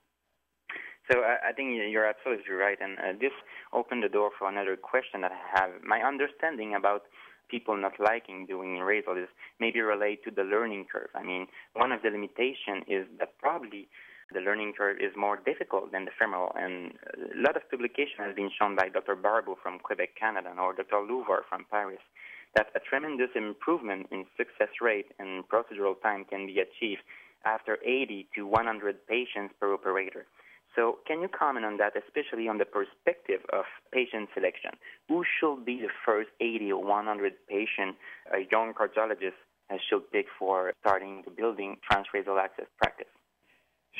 So 1.12 1.20
I 1.20 1.52
think 1.52 1.76
you're 1.92 2.08
absolutely 2.08 2.54
right, 2.54 2.78
and 2.80 2.98
uh, 2.98 3.20
this 3.20 3.34
opened 3.74 4.04
the 4.04 4.10
door 4.10 4.30
for 4.40 4.48
another 4.48 4.78
question 4.78 5.20
that 5.22 5.34
I 5.34 5.60
have. 5.60 5.84
My 5.84 6.00
understanding 6.00 6.76
about 6.76 7.04
people 7.50 7.76
not 7.76 8.00
liking 8.00 8.46
doing 8.46 8.80
radial 8.80 9.18
is 9.18 9.28
maybe 9.60 9.82
related 9.82 10.24
to 10.24 10.32
the 10.32 10.44
learning 10.44 10.86
curve. 10.90 11.10
I 11.14 11.24
mean, 11.24 11.48
one 11.74 11.92
of 11.92 12.02
the 12.04 12.10
limitations 12.10 12.86
is 12.88 13.06
that 13.20 13.38
probably 13.38 13.90
the 14.34 14.42
learning 14.42 14.74
curve 14.78 14.98
is 15.00 15.12
more 15.16 15.38
difficult 15.38 15.92
than 15.92 16.06
the 16.06 16.12
femoral. 16.18 16.52
And 16.56 16.94
a 17.16 17.42
lot 17.42 17.56
of 17.56 17.70
publication 17.70 18.20
has 18.20 18.36
been 18.36 18.50
shown 18.58 18.76
by 18.76 18.90
Dr. 18.90 19.16
Barbeau 19.16 19.58
from 19.62 19.80
Quebec, 19.80 20.16
Canada, 20.20 20.54
or 20.60 20.74
Dr. 20.74 21.02
Louvard 21.02 21.44
from 21.50 21.66
Paris, 21.70 22.02
that 22.56 22.68
a 22.76 22.80
tremendous 22.80 23.30
improvement 23.36 24.08
in 24.12 24.26
success 24.38 24.70
rate 24.82 25.08
and 25.20 25.44
procedural 25.50 26.00
time 26.02 26.26
can 26.26 26.46
be 26.46 26.60
achieved 26.60 27.02
after 27.46 27.78
80 27.84 28.28
to 28.36 28.48
100 28.48 29.08
patients 29.08 29.54
per 29.60 29.74
operator. 29.74 30.26
So, 30.76 30.98
can 31.06 31.22
you 31.22 31.28
comment 31.28 31.66
on 31.66 31.78
that, 31.78 31.94
especially 31.96 32.48
on 32.48 32.58
the 32.58 32.66
perspective 32.66 33.42
of 33.54 33.66
patient 33.92 34.30
selection? 34.34 34.72
Who 35.08 35.24
should 35.40 35.66
be 35.66 35.82
the 35.82 35.94
first 36.04 36.30
80 36.42 36.72
or 36.72 36.84
100 36.84 37.34
patient 37.48 37.96
a 38.34 38.40
young 38.52 38.74
cardiologist 38.74 39.38
should 39.90 40.12
pick 40.12 40.26
for 40.38 40.74
starting 40.82 41.24
the 41.26 41.32
building 41.32 41.78
transradial 41.90 42.42
access 42.42 42.66
practice? 42.82 43.08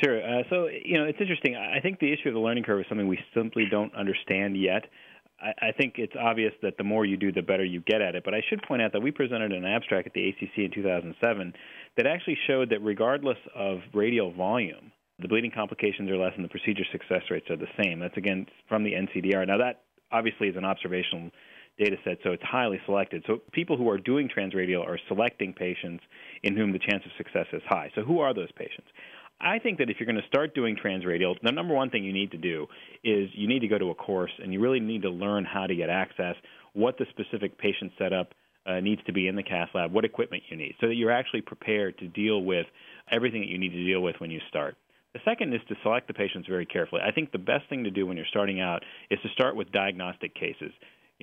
Sure. 0.02 0.22
Uh, 0.22 0.44
so, 0.50 0.68
you 0.68 0.98
know, 0.98 1.06
it's 1.06 1.20
interesting. 1.22 1.56
I 1.56 1.80
think 1.80 2.00
the 2.00 2.12
issue 2.12 2.30
of 2.30 2.34
the 2.34 2.40
learning 2.40 2.64
curve 2.64 2.80
is 2.80 2.86
something 2.90 3.08
we 3.08 3.20
simply 3.36 3.66
don't 3.70 3.94
understand 3.96 4.60
yet. 4.60 4.86
I, 5.40 5.68
I 5.68 5.72
think 5.72 5.96
it's 5.98 6.14
obvious 6.20 6.54
that 6.64 6.78
the 6.78 6.84
more 6.84 7.06
you 7.06 7.16
do, 7.16 7.32
the 7.32 7.44
better 7.44 7.64
you 7.64 7.82
get 7.82 8.02
at 8.02 8.16
it. 8.16 8.24
But 8.26 8.34
I 8.34 8.42
should 8.50 8.64
point 8.64 8.82
out 8.82 8.92
that 8.94 9.02
we 9.02 9.12
presented 9.12 9.52
an 9.52 9.66
abstract 9.66 10.08
at 10.08 10.14
the 10.14 10.30
ACC 10.30 10.58
in 10.58 10.72
2007 10.74 11.54
that 11.98 12.08
actually 12.08 12.38
showed 12.48 12.70
that 12.72 12.82
regardless 12.82 13.38
of 13.56 13.80
radial 13.94 14.34
volume, 14.34 14.92
the 15.20 15.28
bleeding 15.28 15.52
complications 15.54 16.10
are 16.10 16.18
less 16.18 16.34
and 16.36 16.44
the 16.44 16.50
procedure 16.50 16.86
success 16.92 17.22
rates 17.30 17.50
are 17.52 17.58
the 17.58 17.68
same. 17.84 18.00
That's 18.00 18.18
again 18.18 18.48
from 18.68 18.84
the 18.84 18.94
NCDR. 18.94 19.46
Now 19.46 19.58
that 19.58 19.82
obviously 20.12 20.48
is 20.48 20.56
an 20.56 20.66
observational 20.66 21.30
data 21.78 21.98
set, 22.04 22.18
so 22.24 22.32
it's 22.32 22.44
highly 22.44 22.80
selected. 22.86 23.24
So 23.28 23.42
people 23.52 23.78
who 23.78 23.90
are 23.90 23.98
doing 23.98 24.30
transradial 24.30 24.86
are 24.86 25.00
selecting 25.08 25.54
patients 25.54 26.04
in 26.44 26.56
whom 26.56 26.72
the 26.72 26.80
chance 26.80 27.04
of 27.06 27.12
success 27.18 27.48
is 27.54 27.62
high. 27.68 27.92
So 27.96 28.02
who 28.02 28.20
are 28.20 28.34
those 28.34 28.52
patients? 28.54 28.88
I 29.40 29.60
think 29.60 29.80
that 29.80 29.90
if 29.90 29.98
you're 30.00 30.08
going 30.08 30.22
to 30.22 30.28
start 30.28 30.56
doing 30.56 30.76
transradial, 30.76 31.36
the 31.42 31.52
number 31.52 31.74
one 31.74 31.90
thing 31.90 32.04
you 32.04 32.14
need 32.14 32.32
to 32.32 32.38
do 32.38 32.68
is 33.04 33.30
you 33.34 33.48
need 33.48 33.60
to 33.60 33.68
go 33.68 33.78
to 33.78 33.90
a 33.90 33.96
course 33.96 34.32
and 34.42 34.54
you 34.54 34.60
really 34.60 34.80
need 34.80 35.02
to 35.02 35.10
learn 35.10 35.46
how 35.46 35.68
to 35.68 35.76
get 35.76 35.90
access, 35.90 36.36
what 36.74 36.98
the 36.98 37.06
specific 37.10 37.58
patient 37.58 37.92
setup 37.98 38.34
uh, 38.66 38.80
needs 38.80 39.02
to 39.06 39.14
be 39.14 39.28
in 39.28 39.36
the 39.36 39.44
cath 39.44 39.70
lab, 39.74 39.92
what 39.92 40.06
equipment 40.06 40.44
you 40.50 40.56
need, 40.56 40.76
so 40.80 40.88
that 40.88 40.96
you're 40.96 41.12
actually 41.12 41.42
prepared 41.42 41.98
to 41.98 42.08
deal 42.08 42.42
with 42.44 42.66
everything 43.12 43.42
that 43.42 43.50
you 43.50 43.58
need 43.58 43.74
to 43.74 43.84
deal 43.86 44.02
with 44.02 44.16
when 44.20 44.32
you 44.32 44.40
start. 44.48 44.78
The 45.14 45.20
second 45.26 45.54
is 45.54 45.62
to 45.68 45.76
select 45.84 46.08
the 46.08 46.14
patients 46.14 46.48
very 46.48 46.66
carefully. 46.66 47.02
I 47.06 47.12
think 47.12 47.32
the 47.32 47.38
best 47.38 47.70
thing 47.70 47.84
to 47.84 47.92
do 47.92 48.08
when 48.08 48.18
you're 48.18 48.26
starting 48.30 48.62
out 48.62 48.84
is 49.12 49.20
to 49.22 49.30
start 49.30 49.56
with 49.56 49.72
diagnostic 49.72 50.34
cases 50.34 50.72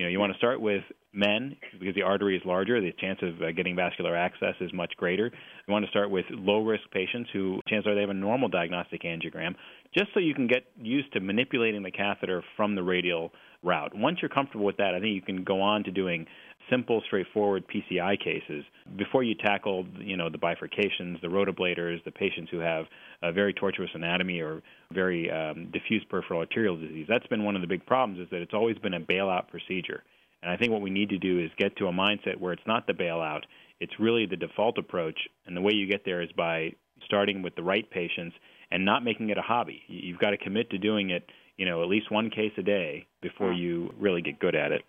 You 0.00 0.06
know, 0.06 0.12
you 0.12 0.18
want 0.18 0.32
to 0.32 0.38
start 0.38 0.62
with 0.62 0.82
men 1.12 1.58
because 1.78 1.94
the 1.94 2.00
artery 2.00 2.34
is 2.34 2.42
larger, 2.46 2.80
the 2.80 2.90
chance 2.98 3.18
of 3.20 3.42
uh, 3.42 3.52
getting 3.52 3.76
vascular 3.76 4.16
access 4.16 4.54
is 4.58 4.72
much 4.72 4.94
greater. 4.96 5.26
You 5.26 5.72
want 5.72 5.84
to 5.84 5.90
start 5.90 6.10
with 6.10 6.24
low 6.30 6.64
risk 6.64 6.84
patients 6.90 7.28
who 7.34 7.60
chances 7.68 7.86
are 7.86 7.94
they 7.94 8.00
have 8.00 8.08
a 8.08 8.14
normal 8.14 8.48
diagnostic 8.48 9.02
angiogram, 9.02 9.54
just 9.94 10.06
so 10.14 10.20
you 10.20 10.32
can 10.32 10.46
get 10.46 10.64
used 10.78 11.12
to 11.12 11.20
manipulating 11.20 11.82
the 11.82 11.90
catheter 11.90 12.42
from 12.56 12.74
the 12.76 12.82
radial 12.82 13.30
route. 13.62 13.94
Once 13.94 14.20
you're 14.22 14.30
comfortable 14.30 14.64
with 14.64 14.78
that, 14.78 14.94
I 14.94 15.00
think 15.00 15.14
you 15.14 15.20
can 15.20 15.44
go 15.44 15.60
on 15.60 15.84
to 15.84 15.90
doing 15.90 16.24
simple, 16.68 17.02
straightforward 17.06 17.64
PCI 17.68 18.18
cases 18.18 18.64
before 18.96 19.22
you 19.22 19.34
tackle, 19.34 19.86
you 19.98 20.16
know, 20.16 20.28
the 20.28 20.38
bifurcations, 20.38 21.20
the 21.20 21.28
Rotablators, 21.28 22.02
the 22.04 22.10
patients 22.10 22.50
who 22.50 22.58
have 22.58 22.86
a 23.22 23.32
very 23.32 23.52
tortuous 23.52 23.90
anatomy 23.94 24.40
or 24.40 24.62
very 24.92 25.30
um, 25.30 25.70
diffuse 25.72 26.04
peripheral 26.08 26.40
arterial 26.40 26.76
disease. 26.76 27.06
That's 27.08 27.26
been 27.26 27.44
one 27.44 27.56
of 27.56 27.62
the 27.62 27.68
big 27.68 27.86
problems 27.86 28.20
is 28.20 28.28
that 28.30 28.40
it's 28.40 28.54
always 28.54 28.78
been 28.78 28.94
a 28.94 29.00
bailout 29.00 29.48
procedure. 29.48 30.02
And 30.42 30.50
I 30.50 30.56
think 30.56 30.72
what 30.72 30.80
we 30.80 30.90
need 30.90 31.10
to 31.10 31.18
do 31.18 31.38
is 31.38 31.50
get 31.58 31.76
to 31.76 31.86
a 31.86 31.92
mindset 31.92 32.38
where 32.38 32.52
it's 32.52 32.66
not 32.66 32.86
the 32.86 32.92
bailout, 32.92 33.42
it's 33.78 33.92
really 33.98 34.26
the 34.26 34.36
default 34.36 34.78
approach. 34.78 35.18
And 35.46 35.56
the 35.56 35.60
way 35.60 35.72
you 35.74 35.86
get 35.86 36.04
there 36.04 36.22
is 36.22 36.30
by 36.32 36.72
starting 37.04 37.42
with 37.42 37.54
the 37.56 37.62
right 37.62 37.88
patients 37.90 38.36
and 38.70 38.84
not 38.84 39.04
making 39.04 39.30
it 39.30 39.38
a 39.38 39.42
hobby. 39.42 39.82
You've 39.88 40.18
got 40.18 40.30
to 40.30 40.38
commit 40.38 40.70
to 40.70 40.78
doing 40.78 41.10
it, 41.10 41.28
you 41.56 41.66
know, 41.66 41.82
at 41.82 41.88
least 41.88 42.10
one 42.10 42.30
case 42.30 42.52
a 42.56 42.62
day 42.62 43.06
before 43.20 43.52
you 43.52 43.92
really 43.98 44.22
get 44.22 44.38
good 44.38 44.54
at 44.54 44.72
it. 44.72 44.82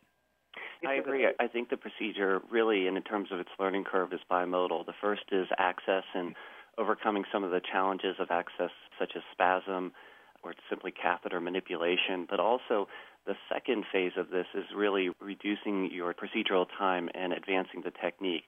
I 0.87 0.95
agree. 0.95 1.27
I 1.39 1.47
think 1.47 1.69
the 1.69 1.77
procedure 1.77 2.41
really, 2.49 2.87
in 2.87 2.99
terms 3.03 3.29
of 3.31 3.39
its 3.39 3.49
learning 3.59 3.83
curve, 3.83 4.13
is 4.13 4.19
bimodal. 4.29 4.85
The 4.85 4.93
first 4.99 5.23
is 5.31 5.47
access 5.57 6.03
and 6.13 6.35
overcoming 6.77 7.23
some 7.31 7.43
of 7.43 7.51
the 7.51 7.61
challenges 7.61 8.15
of 8.19 8.31
access, 8.31 8.71
such 8.99 9.11
as 9.15 9.21
spasm 9.31 9.91
or 10.43 10.53
simply 10.69 10.91
catheter 10.91 11.39
manipulation. 11.39 12.25
But 12.27 12.39
also, 12.39 12.87
the 13.27 13.35
second 13.51 13.85
phase 13.91 14.13
of 14.17 14.31
this 14.31 14.47
is 14.55 14.65
really 14.75 15.09
reducing 15.19 15.91
your 15.91 16.13
procedural 16.13 16.65
time 16.77 17.09
and 17.13 17.33
advancing 17.33 17.81
the 17.83 17.91
technique. 17.91 18.43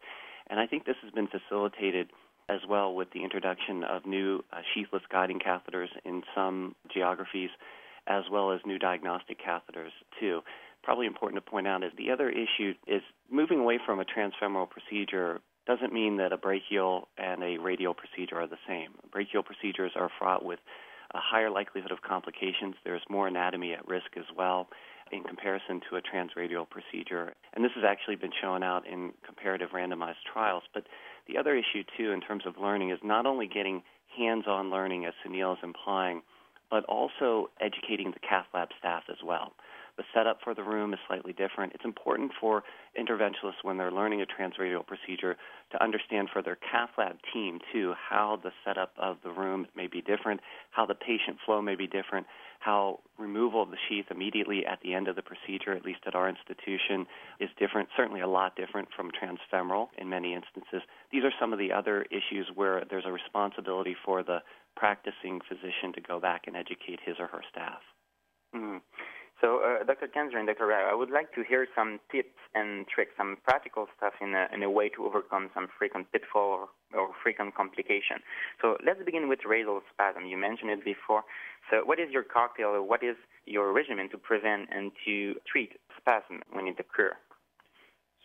And 0.50 0.60
I 0.60 0.66
think 0.66 0.86
this 0.86 0.98
has 1.04 1.12
been 1.12 1.28
facilitated 1.28 2.10
as 2.50 2.62
well 2.68 2.94
with 2.96 3.12
the 3.12 3.24
introduction 3.24 3.84
of 3.84 4.06
new 4.06 4.44
uh, 4.52 4.58
sheathless 4.74 5.04
guiding 5.12 5.40
catheters 5.40 5.88
in 6.04 6.24
some 6.36 6.76
geographies, 6.92 7.52
as 8.08 8.24
well 8.32 8.52
as 8.52 8.60
new 8.66 8.80
diagnostic 8.80 9.38
catheters, 9.40 9.92
too 10.20 10.42
probably 10.84 11.08
important 11.08 11.44
to 11.44 11.50
point 11.50 11.68
out 11.68 11.84
is 11.84 11.92
the 11.98 12.12
other 12.12 12.30
issue 12.30 12.74
is 12.88 13.02
moving 13.32 13.60
away 13.60 13.80
from 13.84 14.00
a 14.00 14.06
transfemoral 14.06 14.70
procedure 14.70 15.40
doesn't 15.66 15.94
mean 15.94 16.18
that 16.18 16.34
a 16.34 16.38
brachial 16.38 17.08
and 17.18 17.42
a 17.42 17.58
radial 17.58 17.94
procedure 17.94 18.36
are 18.36 18.48
the 18.48 18.58
same. 18.68 18.92
Brachial 19.12 19.44
procedures 19.44 19.94
are 19.96 20.10
fraught 20.20 20.44
with 20.44 20.60
a 21.14 21.20
higher 21.20 21.50
likelihood 21.50 21.92
of 21.92 22.02
complications. 22.02 22.76
There's 22.84 23.04
more 23.10 23.28
anatomy 23.28 23.74
at 23.74 23.88
risk 23.88 24.18
as 24.18 24.26
well 24.36 24.68
in 25.12 25.24
comparison 25.24 25.80
to 25.90 25.96
a 25.96 26.02
transradial 26.02 26.68
procedure. 26.70 27.34
And 27.54 27.64
this 27.64 27.72
has 27.76 27.84
actually 27.88 28.16
been 28.16 28.32
shown 28.42 28.64
out 28.64 28.88
in 28.88 29.14
comparative 29.26 29.70
randomized 29.70 30.24
trials. 30.32 30.64
But 30.74 30.88
the 31.28 31.38
other 31.38 31.56
issue, 31.56 31.84
too, 31.98 32.12
in 32.12 32.20
terms 32.20 32.44
of 32.46 32.56
learning, 32.58 32.90
is 32.90 33.00
not 33.04 33.26
only 33.26 33.48
getting 33.48 33.84
hands 34.18 34.46
on 34.48 34.70
learning, 34.70 35.06
as 35.06 35.14
Sunil 35.26 35.54
is 35.54 35.60
implying, 35.64 36.24
but 36.70 36.84
also 36.86 37.50
educating 37.62 38.12
the 38.12 38.20
cath 38.20 38.48
lab 38.54 38.70
staff 38.80 39.04
as 39.10 39.18
well. 39.24 39.54
The 39.96 40.04
setup 40.14 40.40
for 40.44 40.56
the 40.56 40.64
room 40.64 40.94
is 40.94 41.00
slightly 41.08 41.34
different. 41.34 41.74
It's 41.74 41.86
important 41.86 42.32
for 42.42 42.64
interventionalists 43.00 43.62
when 43.62 43.78
they're 43.78 43.92
learning 43.92 44.22
a 44.22 44.26
transradial 44.26 44.86
procedure 44.86 45.38
to 45.72 45.84
understand 45.84 46.30
for 46.34 46.42
their 46.42 46.56
cath 46.56 46.90
lab 46.98 47.18
team 47.32 47.60
too 47.72 47.94
how 48.10 48.40
the 48.44 48.52
setup 48.66 48.94
of 48.98 49.18
the 49.24 49.30
room 49.30 49.68
may 49.76 49.86
be 49.86 50.02
different, 50.02 50.42
how 50.72 50.88
the 50.88 50.96
patient 50.96 51.38
flow 51.46 51.62
may 51.62 51.76
be 51.76 51.86
different, 51.86 52.26
how 52.60 53.02
removal 53.20 53.62
of 53.62 53.70
the 53.70 53.78
sheath 53.88 54.06
immediately 54.10 54.66
at 54.66 54.80
the 54.82 54.96
end 54.96 55.08
of 55.08 55.16
the 55.16 55.22
procedure, 55.22 55.74
at 55.74 55.86
least 55.86 56.00
at 56.08 56.16
our 56.16 56.28
institution, 56.28 57.06
is 57.40 57.50
different, 57.60 57.90
certainly 57.96 58.22
a 58.22 58.28
lot 58.28 58.56
different 58.56 58.88
from 58.96 59.12
transfemoral 59.12 59.90
in 59.98 60.10
many 60.10 60.34
instances. 60.34 60.82
These 61.12 61.24
are 61.24 61.34
some 61.40 61.54
of 61.54 61.60
the 61.60 61.72
other 61.72 62.04
issues 62.10 62.50
where 62.56 62.84
there's 62.90 63.06
a 63.06 63.12
responsibility 63.12 63.96
for 64.04 64.24
the 64.24 64.40
practicing 64.76 65.40
physician 65.48 65.94
to 65.94 66.02
go 66.02 66.20
back 66.20 66.44
and 66.48 66.56
educate 66.56 67.00
his 67.06 67.18
or 67.20 67.28
her 67.28 67.42
staff. 67.52 67.82
Mm-hmm. 68.56 68.78
So, 69.44 69.60
uh, 69.60 69.84
Dr. 69.84 70.08
Kandzari 70.08 70.40
and 70.40 70.48
Dr. 70.48 70.68
Rao, 70.68 70.90
I 70.90 70.96
would 70.96 71.12
like 71.12 71.34
to 71.36 71.44
hear 71.44 71.68
some 71.76 72.00
tips 72.10 72.40
and 72.56 72.88
tricks, 72.88 73.12
some 73.18 73.36
practical 73.44 73.88
stuff 73.98 74.14
in 74.22 74.34
a, 74.34 74.48
in 74.54 74.64
a 74.64 74.70
way 74.70 74.88
to 74.96 75.04
overcome 75.04 75.50
some 75.54 75.68
frequent 75.78 76.10
pitfall 76.14 76.70
or, 76.94 76.98
or 76.98 77.10
frequent 77.22 77.54
complication. 77.54 78.24
So, 78.62 78.78
let's 78.86 79.04
begin 79.04 79.28
with 79.28 79.40
radial 79.46 79.82
spasm. 79.92 80.26
You 80.28 80.38
mentioned 80.38 80.72
it 80.72 80.86
before. 80.86 81.24
So, 81.70 81.84
what 81.84 82.00
is 82.00 82.10
your 82.10 82.24
cocktail 82.24 82.70
or 82.70 82.82
what 82.82 83.04
is 83.04 83.18
your 83.46 83.74
regimen 83.74 84.10
to 84.12 84.18
prevent 84.18 84.70
and 84.72 84.94
to 85.04 85.36
treat 85.46 85.74
spasm 86.00 86.42
when 86.54 86.68
it 86.68 86.80
occurs? 86.80 87.20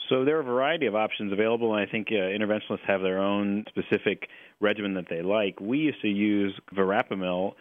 So 0.09 0.25
there 0.25 0.37
are 0.37 0.41
a 0.41 0.45
variety 0.45 0.87
of 0.87 0.95
options 0.95 1.33
available, 1.33 1.75
and 1.75 1.87
I 1.87 1.91
think 1.91 2.09
uh, 2.11 2.15
interventionalists 2.15 2.87
have 2.87 3.03
their 3.03 3.19
own 3.19 3.65
specific 3.69 4.29
regimen 4.59 4.95
that 4.95 5.05
they 5.11 5.21
like. 5.21 5.61
We 5.61 5.79
used 5.79 6.01
to 6.01 6.09
use 6.09 6.59
verapamil 6.75 7.53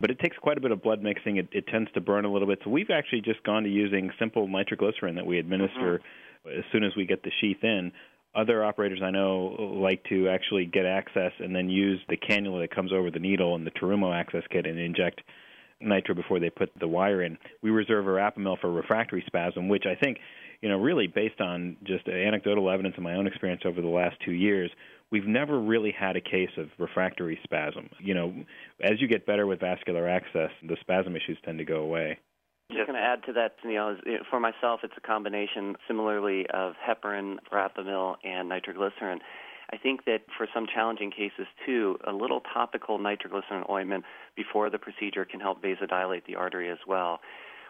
but 0.00 0.10
it 0.10 0.18
takes 0.18 0.36
quite 0.38 0.58
a 0.58 0.60
bit 0.60 0.70
of 0.70 0.82
blood 0.82 1.02
mixing. 1.02 1.36
It, 1.36 1.48
it 1.52 1.66
tends 1.68 1.90
to 1.92 2.00
burn 2.00 2.24
a 2.24 2.32
little 2.32 2.48
bit. 2.48 2.58
So 2.64 2.70
we've 2.70 2.90
actually 2.90 3.20
just 3.20 3.42
gone 3.44 3.62
to 3.62 3.68
using 3.68 4.10
simple 4.18 4.48
nitroglycerin 4.48 5.14
that 5.16 5.26
we 5.26 5.38
administer 5.38 6.00
mm-hmm. 6.46 6.58
as 6.58 6.64
soon 6.72 6.84
as 6.84 6.92
we 6.96 7.06
get 7.06 7.22
the 7.22 7.30
sheath 7.40 7.62
in. 7.62 7.92
Other 8.34 8.64
operators 8.64 9.00
I 9.02 9.10
know 9.10 9.78
like 9.80 10.02
to 10.08 10.28
actually 10.28 10.66
get 10.66 10.86
access 10.86 11.30
and 11.38 11.54
then 11.54 11.70
use 11.70 12.00
the 12.08 12.16
cannula 12.16 12.62
that 12.62 12.74
comes 12.74 12.92
over 12.92 13.10
the 13.10 13.20
needle 13.20 13.54
and 13.54 13.64
the 13.64 13.70
Terumo 13.70 14.12
access 14.12 14.42
kit 14.50 14.66
and 14.66 14.78
inject 14.78 15.22
nitro 15.80 16.14
before 16.14 16.40
they 16.40 16.50
put 16.50 16.70
the 16.80 16.88
wire 16.88 17.22
in. 17.22 17.38
We 17.62 17.70
reserve 17.70 18.06
verapamil 18.06 18.60
for 18.60 18.72
refractory 18.72 19.22
spasm, 19.26 19.68
which 19.68 19.84
I 19.86 19.94
think, 19.94 20.18
you 20.60 20.68
know, 20.68 20.78
really 20.78 21.06
based 21.06 21.40
on 21.40 21.76
just 21.84 22.08
anecdotal 22.08 22.70
evidence 22.70 22.94
and 22.96 23.04
my 23.04 23.14
own 23.14 23.26
experience 23.26 23.62
over 23.64 23.80
the 23.80 23.88
last 23.88 24.16
two 24.24 24.32
years, 24.32 24.70
we've 25.14 25.28
never 25.28 25.60
really 25.60 25.94
had 25.96 26.16
a 26.16 26.20
case 26.20 26.50
of 26.58 26.66
refractory 26.76 27.38
spasm. 27.44 27.88
You 28.00 28.14
know, 28.14 28.34
as 28.82 29.00
you 29.00 29.06
get 29.06 29.24
better 29.24 29.46
with 29.46 29.60
vascular 29.60 30.08
access, 30.08 30.50
the 30.60 30.76
spasm 30.80 31.14
issues 31.14 31.38
tend 31.44 31.58
to 31.58 31.64
go 31.64 31.82
away. 31.82 32.18
Just 32.72 32.88
going 32.88 32.98
to 32.98 33.06
add 33.06 33.22
to 33.26 33.32
that, 33.34 33.54
Sunil. 33.64 33.94
For 34.28 34.40
myself, 34.40 34.80
it's 34.82 34.94
a 34.96 35.00
combination, 35.00 35.76
similarly, 35.86 36.46
of 36.52 36.72
heparin, 36.84 37.36
verapamil, 37.52 38.16
and 38.24 38.48
nitroglycerin. 38.48 39.20
I 39.70 39.76
think 39.76 40.04
that 40.06 40.22
for 40.36 40.48
some 40.52 40.66
challenging 40.66 41.12
cases 41.12 41.46
too, 41.64 41.96
a 42.06 42.12
little 42.12 42.40
topical 42.52 42.98
nitroglycerin 42.98 43.64
ointment 43.70 44.04
before 44.34 44.68
the 44.68 44.78
procedure 44.78 45.24
can 45.24 45.38
help 45.38 45.62
vasodilate 45.62 46.26
the 46.26 46.34
artery 46.34 46.70
as 46.70 46.78
well. 46.88 47.20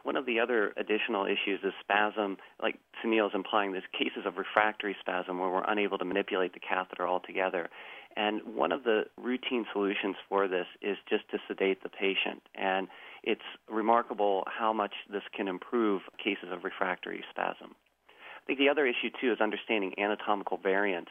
One 0.05 0.17
of 0.17 0.27
the 0.27 0.39
other 0.39 0.73
additional 0.77 1.25
issues 1.25 1.61
is 1.65 1.73
spasm, 1.81 2.37
like 2.63 2.79
Sunil 3.03 3.27
is 3.27 3.33
implying, 3.35 3.73
there's 3.73 3.85
cases 3.93 4.27
of 4.27 4.37
refractory 4.37 4.95
spasm 5.01 5.39
where 5.39 5.49
we're 5.49 5.65
unable 5.67 5.97
to 5.99 6.05
manipulate 6.05 6.53
the 6.53 6.61
catheter 6.61 7.09
altogether. 7.09 7.71
And 8.17 8.43
one 8.55 8.71
of 8.71 8.85
the 8.85 9.05
routine 9.17 9.65
solutions 9.73 10.17
for 10.29 10.47
this 10.47 10.67
is 10.83 10.99
just 11.09 11.29
to 11.31 11.39
sedate 11.49 11.83
the 11.83 11.89
patient. 11.89 12.43
And 12.55 12.87
it's 13.23 13.41
remarkable 13.69 14.45
how 14.47 14.75
much 14.75 14.93
this 15.11 15.23
can 15.35 15.49
improve 15.49 16.03
cases 16.23 16.51
of 16.53 16.65
refractory 16.65 17.25
spasm. 17.31 17.75
I 18.11 18.47
think 18.47 18.59
the 18.59 18.69
other 18.69 18.87
issue, 18.87 19.09
too, 19.19 19.33
is 19.33 19.41
understanding 19.41 19.95
anatomical 19.99 20.59
variance. 20.59 21.09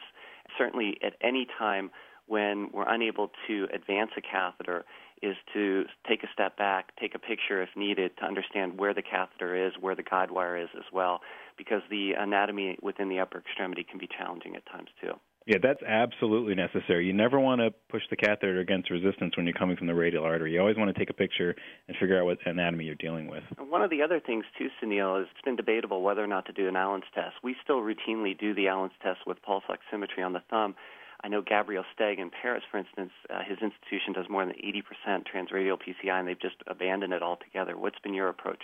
Certainly, 0.56 0.98
at 1.04 1.14
any 1.20 1.48
time 1.58 1.90
when 2.26 2.70
we're 2.72 2.88
unable 2.88 3.32
to 3.48 3.66
advance 3.74 4.12
a 4.16 4.22
catheter, 4.22 4.84
is 5.24 5.36
to 5.54 5.84
take 6.08 6.22
a 6.22 6.28
step 6.32 6.56
back, 6.58 6.92
take 7.00 7.14
a 7.14 7.18
picture 7.18 7.62
if 7.62 7.70
needed 7.76 8.16
to 8.18 8.24
understand 8.24 8.78
where 8.78 8.92
the 8.92 9.02
catheter 9.02 9.66
is, 9.66 9.72
where 9.80 9.94
the 9.94 10.02
guide 10.02 10.30
wire 10.30 10.56
is 10.56 10.68
as 10.76 10.84
well, 10.92 11.20
because 11.56 11.82
the 11.90 12.12
anatomy 12.18 12.76
within 12.82 13.08
the 13.08 13.18
upper 13.20 13.38
extremity 13.38 13.84
can 13.88 13.98
be 13.98 14.08
challenging 14.18 14.54
at 14.56 14.66
times 14.66 14.88
too. 15.00 15.12
Yeah, 15.46 15.58
that's 15.62 15.82
absolutely 15.86 16.54
necessary. 16.54 17.06
You 17.06 17.12
never 17.12 17.38
want 17.38 17.60
to 17.60 17.70
push 17.90 18.00
the 18.08 18.16
catheter 18.16 18.60
against 18.60 18.90
resistance 18.90 19.36
when 19.36 19.44
you're 19.44 19.52
coming 19.52 19.76
from 19.76 19.86
the 19.86 19.94
radial 19.94 20.24
artery. 20.24 20.54
You 20.54 20.60
always 20.60 20.78
want 20.78 20.94
to 20.94 20.98
take 20.98 21.10
a 21.10 21.14
picture 21.14 21.54
and 21.86 21.96
figure 21.98 22.18
out 22.18 22.24
what 22.24 22.38
anatomy 22.46 22.86
you're 22.86 22.94
dealing 22.94 23.28
with. 23.28 23.42
One 23.58 23.82
of 23.82 23.90
the 23.90 24.00
other 24.00 24.20
things, 24.24 24.46
too, 24.56 24.68
Sunil, 24.82 25.20
is 25.20 25.28
it's 25.30 25.44
been 25.44 25.56
debatable 25.56 26.00
whether 26.00 26.24
or 26.24 26.26
not 26.26 26.46
to 26.46 26.52
do 26.52 26.66
an 26.66 26.76
Allen's 26.76 27.04
test. 27.14 27.34
We 27.42 27.56
still 27.62 27.80
routinely 27.80 28.38
do 28.38 28.54
the 28.54 28.68
Allen's 28.68 28.94
test 29.02 29.20
with 29.26 29.42
pulse 29.42 29.64
oximetry 29.68 30.24
on 30.24 30.32
the 30.32 30.42
thumb 30.48 30.76
I 31.24 31.28
know 31.28 31.40
Gabriel 31.40 31.84
Steg 31.98 32.18
in 32.18 32.28
Paris, 32.28 32.62
for 32.70 32.76
instance, 32.76 33.10
uh, 33.30 33.40
his 33.48 33.56
institution 33.62 34.12
does 34.12 34.26
more 34.28 34.44
than 34.44 34.54
80% 34.56 35.24
transradial 35.24 35.78
PCI, 35.80 36.18
and 36.20 36.28
they've 36.28 36.38
just 36.38 36.56
abandoned 36.66 37.14
it 37.14 37.22
altogether. 37.22 37.78
What's 37.78 37.98
been 38.00 38.12
your 38.12 38.28
approach? 38.28 38.60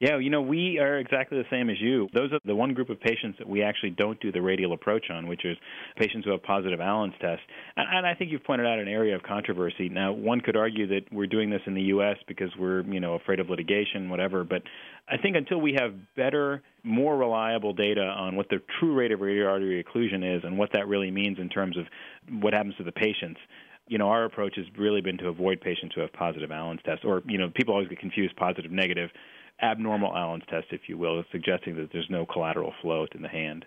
Yeah, 0.00 0.18
you 0.18 0.30
know, 0.30 0.42
we 0.42 0.78
are 0.78 0.98
exactly 0.98 1.38
the 1.38 1.48
same 1.50 1.68
as 1.70 1.80
you. 1.80 2.08
Those 2.14 2.32
are 2.32 2.38
the 2.44 2.54
one 2.54 2.72
group 2.72 2.88
of 2.88 3.00
patients 3.00 3.36
that 3.38 3.48
we 3.48 3.64
actually 3.64 3.90
don't 3.90 4.20
do 4.20 4.30
the 4.30 4.40
radial 4.40 4.72
approach 4.72 5.10
on, 5.10 5.26
which 5.26 5.44
is 5.44 5.56
patients 5.96 6.24
who 6.24 6.30
have 6.30 6.42
positive 6.44 6.80
Allen's 6.80 7.14
tests. 7.20 7.42
And, 7.76 7.88
and 7.90 8.06
I 8.06 8.14
think 8.14 8.30
you've 8.30 8.44
pointed 8.44 8.64
out 8.64 8.78
an 8.78 8.86
area 8.86 9.16
of 9.16 9.24
controversy. 9.24 9.88
Now, 9.88 10.12
one 10.12 10.40
could 10.40 10.56
argue 10.56 10.86
that 10.86 11.12
we're 11.12 11.26
doing 11.26 11.50
this 11.50 11.62
in 11.66 11.74
the 11.74 11.82
U.S. 11.82 12.16
because 12.28 12.50
we're, 12.56 12.82
you 12.82 13.00
know, 13.00 13.14
afraid 13.14 13.40
of 13.40 13.50
litigation, 13.50 14.08
whatever. 14.08 14.44
But 14.44 14.62
I 15.08 15.16
think 15.16 15.34
until 15.34 15.60
we 15.60 15.76
have 15.80 15.94
better, 16.14 16.62
more 16.84 17.16
reliable 17.16 17.72
data 17.72 18.02
on 18.02 18.36
what 18.36 18.48
the 18.50 18.62
true 18.78 18.94
rate 18.94 19.10
of 19.10 19.18
radial 19.18 19.48
artery 19.48 19.82
occlusion 19.82 20.36
is 20.36 20.44
and 20.44 20.56
what 20.56 20.70
that 20.74 20.86
really 20.86 21.10
means 21.10 21.38
in 21.40 21.48
terms 21.48 21.76
of 21.76 21.86
what 22.40 22.54
happens 22.54 22.76
to 22.76 22.84
the 22.84 22.92
patients, 22.92 23.40
you 23.88 23.98
know, 23.98 24.10
our 24.10 24.26
approach 24.26 24.54
has 24.56 24.66
really 24.78 25.00
been 25.00 25.18
to 25.18 25.28
avoid 25.28 25.60
patients 25.60 25.96
who 25.96 26.02
have 26.02 26.12
positive 26.12 26.52
Allen's 26.52 26.80
tests, 26.84 27.04
or 27.04 27.22
you 27.26 27.38
know, 27.38 27.50
people 27.52 27.74
always 27.74 27.88
get 27.88 27.98
confused 27.98 28.36
positive 28.36 28.70
negative 28.70 29.10
abnormal 29.62 30.14
Allen's 30.14 30.44
test, 30.48 30.66
if 30.70 30.82
you 30.88 30.96
will, 30.96 31.22
suggesting 31.32 31.76
that 31.76 31.90
there's 31.92 32.08
no 32.10 32.26
collateral 32.26 32.72
flow 32.80 33.06
in 33.14 33.22
the 33.22 33.28
hand. 33.28 33.64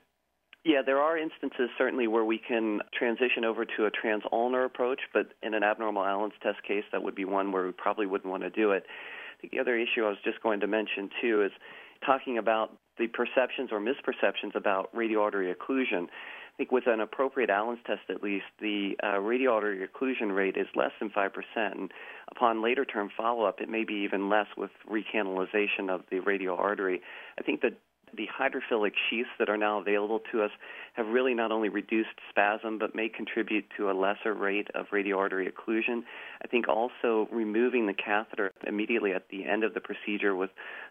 Yeah, 0.63 0.81
there 0.85 0.99
are 0.99 1.17
instances 1.17 1.69
certainly 1.77 2.07
where 2.07 2.23
we 2.23 2.37
can 2.37 2.81
transition 2.93 3.43
over 3.43 3.65
to 3.65 3.85
a 3.85 3.89
trans-ulnar 3.89 4.63
approach, 4.63 5.01
but 5.11 5.33
in 5.41 5.55
an 5.55 5.63
abnormal 5.63 6.05
Allen's 6.05 6.33
test 6.43 6.61
case, 6.67 6.83
that 6.91 7.01
would 7.01 7.15
be 7.15 7.25
one 7.25 7.51
where 7.51 7.65
we 7.65 7.71
probably 7.71 8.05
wouldn't 8.05 8.29
want 8.29 8.43
to 8.43 8.49
do 8.51 8.71
it. 8.71 8.85
The 9.41 9.59
other 9.59 9.75
issue 9.75 10.05
I 10.05 10.09
was 10.09 10.19
just 10.23 10.41
going 10.43 10.59
to 10.59 10.67
mention 10.67 11.09
too 11.19 11.43
is 11.43 11.51
talking 12.05 12.37
about 12.37 12.77
the 12.99 13.07
perceptions 13.07 13.71
or 13.71 13.79
misperceptions 13.79 14.53
about 14.53 14.89
radial 14.93 15.23
artery 15.23 15.51
occlusion. 15.51 16.07
I 16.53 16.57
think 16.57 16.71
with 16.71 16.87
an 16.87 16.99
appropriate 16.99 17.49
Allen's 17.49 17.79
test, 17.85 18.01
at 18.09 18.21
least, 18.21 18.45
the 18.59 18.95
uh, 19.01 19.19
artery 19.19 19.87
occlusion 19.87 20.35
rate 20.35 20.57
is 20.57 20.67
less 20.75 20.91
than 20.99 21.09
5%. 21.09 21.31
And 21.55 21.91
upon 22.29 22.61
later 22.61 22.85
term 22.85 23.09
follow 23.15 23.45
up, 23.45 23.61
it 23.61 23.69
may 23.69 23.83
be 23.83 23.95
even 23.95 24.29
less 24.29 24.47
with 24.57 24.71
recanalization 24.89 25.89
of 25.89 26.01
the 26.11 26.19
radial 26.19 26.57
artery. 26.57 27.01
I 27.39 27.43
think 27.43 27.61
that 27.61 27.73
the 28.15 28.27
hydrophilic 28.27 28.93
sheaths 29.09 29.29
that 29.39 29.49
are 29.49 29.57
now 29.57 29.79
available 29.79 30.21
to 30.31 30.41
us 30.43 30.51
have 30.93 31.07
really 31.07 31.33
not 31.33 31.51
only 31.51 31.69
reduced 31.69 32.09
spasm 32.29 32.77
but 32.77 32.95
may 32.95 33.09
contribute 33.09 33.65
to 33.77 33.89
a 33.89 33.93
lesser 33.93 34.33
rate 34.33 34.67
of 34.75 34.85
radial 34.91 35.19
artery 35.19 35.47
occlusion. 35.47 36.03
I 36.43 36.47
think 36.47 36.67
also 36.67 37.27
removing 37.31 37.87
the 37.87 37.93
catheter 37.93 38.51
immediately 38.67 39.13
at 39.13 39.29
the 39.29 39.45
end 39.45 39.63
of 39.63 39.73
the 39.73 39.81
procedure 39.81 40.35
with 40.35 40.49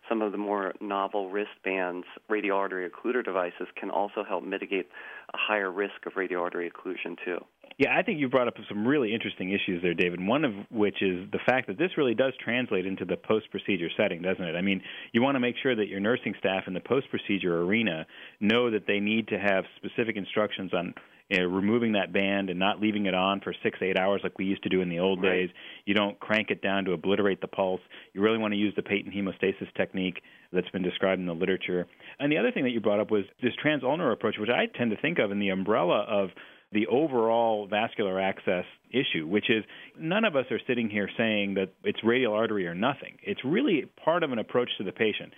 some 0.08 0.22
of 0.22 0.32
the 0.32 0.38
more 0.38 0.74
novel 0.80 1.30
wristbands, 1.30 2.06
radial 2.28 2.56
artery 2.56 2.88
occluder 2.88 3.24
devices 3.24 3.68
can 3.76 3.90
also 3.90 4.24
help 4.24 4.44
mitigate 4.44 4.88
a 5.34 5.36
higher 5.36 5.70
risk 5.70 6.06
of 6.06 6.16
radial 6.16 6.42
artery 6.42 6.70
occlusion 6.70 7.16
too. 7.24 7.38
Yeah, 7.80 7.96
I 7.96 8.02
think 8.02 8.20
you 8.20 8.28
brought 8.28 8.46
up 8.46 8.56
some 8.68 8.86
really 8.86 9.14
interesting 9.14 9.52
issues 9.52 9.80
there, 9.82 9.94
David. 9.94 10.20
One 10.20 10.44
of 10.44 10.52
which 10.70 11.00
is 11.00 11.26
the 11.32 11.38
fact 11.46 11.66
that 11.68 11.78
this 11.78 11.92
really 11.96 12.14
does 12.14 12.34
translate 12.44 12.84
into 12.84 13.06
the 13.06 13.16
post 13.16 13.50
procedure 13.50 13.88
setting, 13.96 14.20
doesn't 14.20 14.44
it? 14.44 14.54
I 14.54 14.60
mean, 14.60 14.82
you 15.12 15.22
want 15.22 15.36
to 15.36 15.40
make 15.40 15.54
sure 15.62 15.74
that 15.74 15.88
your 15.88 15.98
nursing 15.98 16.34
staff 16.38 16.64
in 16.66 16.74
the 16.74 16.80
post 16.80 17.06
procedure 17.08 17.62
arena 17.62 18.06
know 18.38 18.70
that 18.70 18.86
they 18.86 19.00
need 19.00 19.28
to 19.28 19.38
have 19.38 19.64
specific 19.76 20.16
instructions 20.16 20.74
on 20.74 20.92
you 21.30 21.38
know, 21.38 21.46
removing 21.46 21.92
that 21.92 22.12
band 22.12 22.50
and 22.50 22.58
not 22.58 22.82
leaving 22.82 23.06
it 23.06 23.14
on 23.14 23.40
for 23.40 23.54
six, 23.62 23.78
eight 23.80 23.98
hours 23.98 24.20
like 24.22 24.36
we 24.36 24.44
used 24.44 24.62
to 24.64 24.68
do 24.68 24.82
in 24.82 24.90
the 24.90 24.98
old 24.98 25.22
right. 25.22 25.30
days. 25.30 25.50
You 25.86 25.94
don't 25.94 26.20
crank 26.20 26.50
it 26.50 26.60
down 26.60 26.84
to 26.84 26.92
obliterate 26.92 27.40
the 27.40 27.48
pulse. 27.48 27.80
You 28.12 28.20
really 28.20 28.36
want 28.36 28.52
to 28.52 28.58
use 28.58 28.74
the 28.76 28.82
patent 28.82 29.14
hemostasis 29.14 29.72
technique 29.74 30.20
that's 30.52 30.68
been 30.68 30.82
described 30.82 31.18
in 31.18 31.26
the 31.26 31.32
literature. 31.32 31.86
And 32.18 32.30
the 32.30 32.36
other 32.36 32.52
thing 32.52 32.64
that 32.64 32.72
you 32.72 32.80
brought 32.80 33.00
up 33.00 33.10
was 33.10 33.24
this 33.42 33.52
transulnar 33.64 34.12
approach, 34.12 34.34
which 34.38 34.50
I 34.50 34.66
tend 34.76 34.90
to 34.90 35.00
think 35.00 35.18
of 35.18 35.30
in 35.30 35.38
the 35.38 35.48
umbrella 35.48 36.04
of 36.06 36.28
the 36.72 36.86
overall 36.86 37.66
vascular 37.66 38.20
access 38.20 38.64
issue, 38.90 39.26
which 39.26 39.50
is 39.50 39.64
none 39.98 40.24
of 40.24 40.36
us 40.36 40.46
are 40.50 40.60
sitting 40.66 40.88
here 40.88 41.08
saying 41.16 41.54
that 41.54 41.72
it's 41.84 41.98
radial 42.04 42.32
artery 42.32 42.66
or 42.66 42.74
nothing. 42.74 43.18
It's 43.22 43.40
really 43.44 43.90
part 44.04 44.22
of 44.22 44.32
an 44.32 44.38
approach 44.38 44.70
to 44.78 44.84
the 44.84 44.92
patient. 44.92 45.32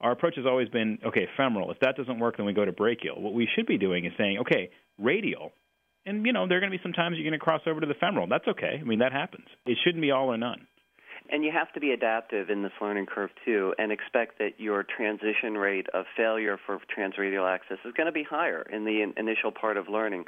Our 0.00 0.12
approach 0.12 0.36
has 0.36 0.46
always 0.46 0.68
been 0.68 0.98
okay, 1.04 1.26
femoral. 1.36 1.70
If 1.70 1.80
that 1.80 1.96
doesn't 1.96 2.18
work, 2.18 2.36
then 2.36 2.46
we 2.46 2.52
go 2.52 2.64
to 2.64 2.72
brachial. 2.72 3.20
What 3.20 3.34
we 3.34 3.48
should 3.54 3.66
be 3.66 3.78
doing 3.78 4.06
is 4.06 4.12
saying, 4.16 4.38
okay, 4.38 4.70
radial. 4.98 5.52
And, 6.06 6.24
you 6.24 6.32
know, 6.32 6.48
there 6.48 6.56
are 6.56 6.60
going 6.60 6.72
to 6.72 6.78
be 6.78 6.82
some 6.82 6.92
times 6.92 7.16
you're 7.18 7.28
going 7.28 7.38
to 7.38 7.44
cross 7.44 7.60
over 7.66 7.80
to 7.80 7.86
the 7.86 7.94
femoral. 8.00 8.26
That's 8.28 8.46
okay. 8.48 8.78
I 8.80 8.84
mean, 8.84 9.00
that 9.00 9.12
happens. 9.12 9.46
It 9.66 9.76
shouldn't 9.84 10.00
be 10.00 10.10
all 10.10 10.28
or 10.28 10.38
none. 10.38 10.66
And 11.30 11.44
you 11.44 11.50
have 11.52 11.70
to 11.74 11.80
be 11.80 11.90
adaptive 11.90 12.48
in 12.48 12.62
this 12.62 12.72
learning 12.80 13.06
curve 13.06 13.30
too, 13.44 13.74
and 13.78 13.92
expect 13.92 14.38
that 14.38 14.52
your 14.56 14.82
transition 14.84 15.54
rate 15.54 15.86
of 15.92 16.06
failure 16.16 16.58
for 16.64 16.78
transradial 16.96 17.46
access 17.46 17.76
is 17.84 17.92
going 17.94 18.06
to 18.06 18.12
be 18.12 18.22
higher 18.22 18.62
in 18.72 18.84
the 18.84 19.02
in- 19.02 19.12
initial 19.18 19.50
part 19.50 19.76
of 19.76 19.88
learning. 19.88 20.24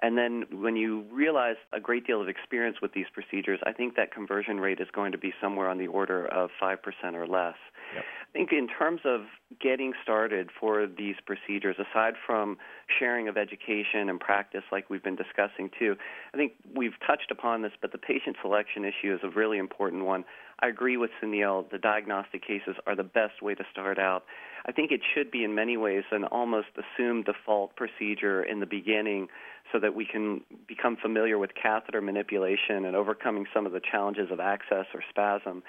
And 0.00 0.16
then 0.16 0.44
when 0.52 0.76
you 0.76 1.04
realize 1.12 1.56
a 1.72 1.80
great 1.80 2.06
deal 2.06 2.20
of 2.20 2.28
experience 2.28 2.76
with 2.80 2.92
these 2.92 3.06
procedures, 3.12 3.58
I 3.66 3.72
think 3.72 3.96
that 3.96 4.12
conversion 4.12 4.60
rate 4.60 4.80
is 4.80 4.88
going 4.92 5.12
to 5.12 5.18
be 5.18 5.32
somewhere 5.40 5.68
on 5.68 5.78
the 5.78 5.88
order 5.88 6.26
of 6.26 6.50
5% 6.62 6.76
or 7.14 7.26
less. 7.26 7.56
Yep. 7.94 8.04
I 8.04 8.32
think 8.32 8.52
in 8.52 8.68
terms 8.68 9.00
of 9.04 9.22
getting 9.60 9.94
started 10.02 10.50
for 10.60 10.86
these 10.86 11.16
procedures, 11.24 11.76
aside 11.78 12.14
from 12.26 12.58
sharing 12.98 13.26
of 13.26 13.36
education 13.36 14.08
and 14.08 14.20
practice 14.20 14.62
like 14.70 14.90
we've 14.90 15.02
been 15.02 15.16
discussing 15.16 15.70
too, 15.78 15.96
I 16.34 16.36
think 16.36 16.52
we've 16.74 16.92
touched 17.06 17.30
upon 17.30 17.62
this, 17.62 17.72
but 17.80 17.90
the 17.90 17.98
patient 17.98 18.36
selection 18.42 18.84
issue 18.84 19.14
is 19.14 19.20
a 19.24 19.30
really 19.30 19.58
important 19.58 20.04
one. 20.04 20.24
I 20.60 20.68
agree 20.68 20.96
with 20.96 21.10
Sunil. 21.22 21.70
The 21.70 21.78
diagnostic 21.78 22.44
cases 22.44 22.76
are 22.86 22.96
the 22.96 23.04
best 23.04 23.42
way 23.42 23.54
to 23.54 23.64
start 23.70 23.98
out. 23.98 24.24
I 24.66 24.72
think 24.72 24.90
it 24.90 25.00
should 25.14 25.30
be 25.30 25.44
in 25.44 25.54
many 25.54 25.76
ways 25.76 26.04
an 26.10 26.24
almost 26.24 26.68
assumed 26.76 27.26
default 27.26 27.76
procedure 27.76 28.42
in 28.42 28.60
the 28.60 28.66
beginning 28.66 29.28
so 29.72 29.78
that 29.78 29.94
we 29.94 30.04
can 30.04 30.42
become 30.66 30.96
familiar 30.96 31.38
with 31.38 31.50
catheter 31.54 32.00
manipulation 32.00 32.84
and 32.84 32.96
overcoming 32.96 33.46
some 33.54 33.66
of 33.66 33.72
the 33.72 33.80
challenges 33.80 34.30
of 34.30 34.40
access 34.40 34.86
or 34.94 35.02
spasm 35.08 35.62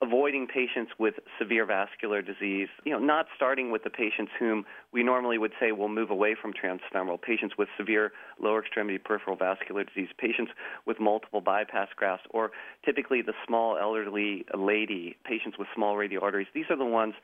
avoiding 0.00 0.46
patients 0.46 0.92
with 0.98 1.14
severe 1.40 1.66
vascular 1.66 2.22
disease, 2.22 2.68
you 2.84 2.92
know, 2.92 2.98
not 2.98 3.26
starting 3.34 3.72
with 3.72 3.82
the 3.82 3.90
patients 3.90 4.30
whom 4.38 4.64
we 4.92 5.02
normally 5.02 5.38
would 5.38 5.52
say 5.60 5.72
will 5.72 5.88
move 5.88 6.10
away 6.10 6.36
from 6.40 6.52
transfemoral, 6.52 7.20
patients 7.20 7.56
with 7.58 7.68
severe 7.76 8.12
lower 8.40 8.60
extremity 8.60 8.98
peripheral 8.98 9.36
vascular 9.36 9.84
disease, 9.84 10.08
patients 10.18 10.52
with 10.86 11.00
multiple 11.00 11.40
bypass 11.40 11.88
grafts, 11.96 12.26
or 12.30 12.52
typically 12.84 13.22
the 13.22 13.32
small 13.46 13.76
elderly 13.76 14.44
lady, 14.56 15.16
patients 15.24 15.58
with 15.58 15.66
small 15.74 15.96
radial 15.96 16.22
arteries. 16.22 16.46
These 16.54 16.66
are 16.70 16.76
the 16.76 16.84
ones 16.84 17.14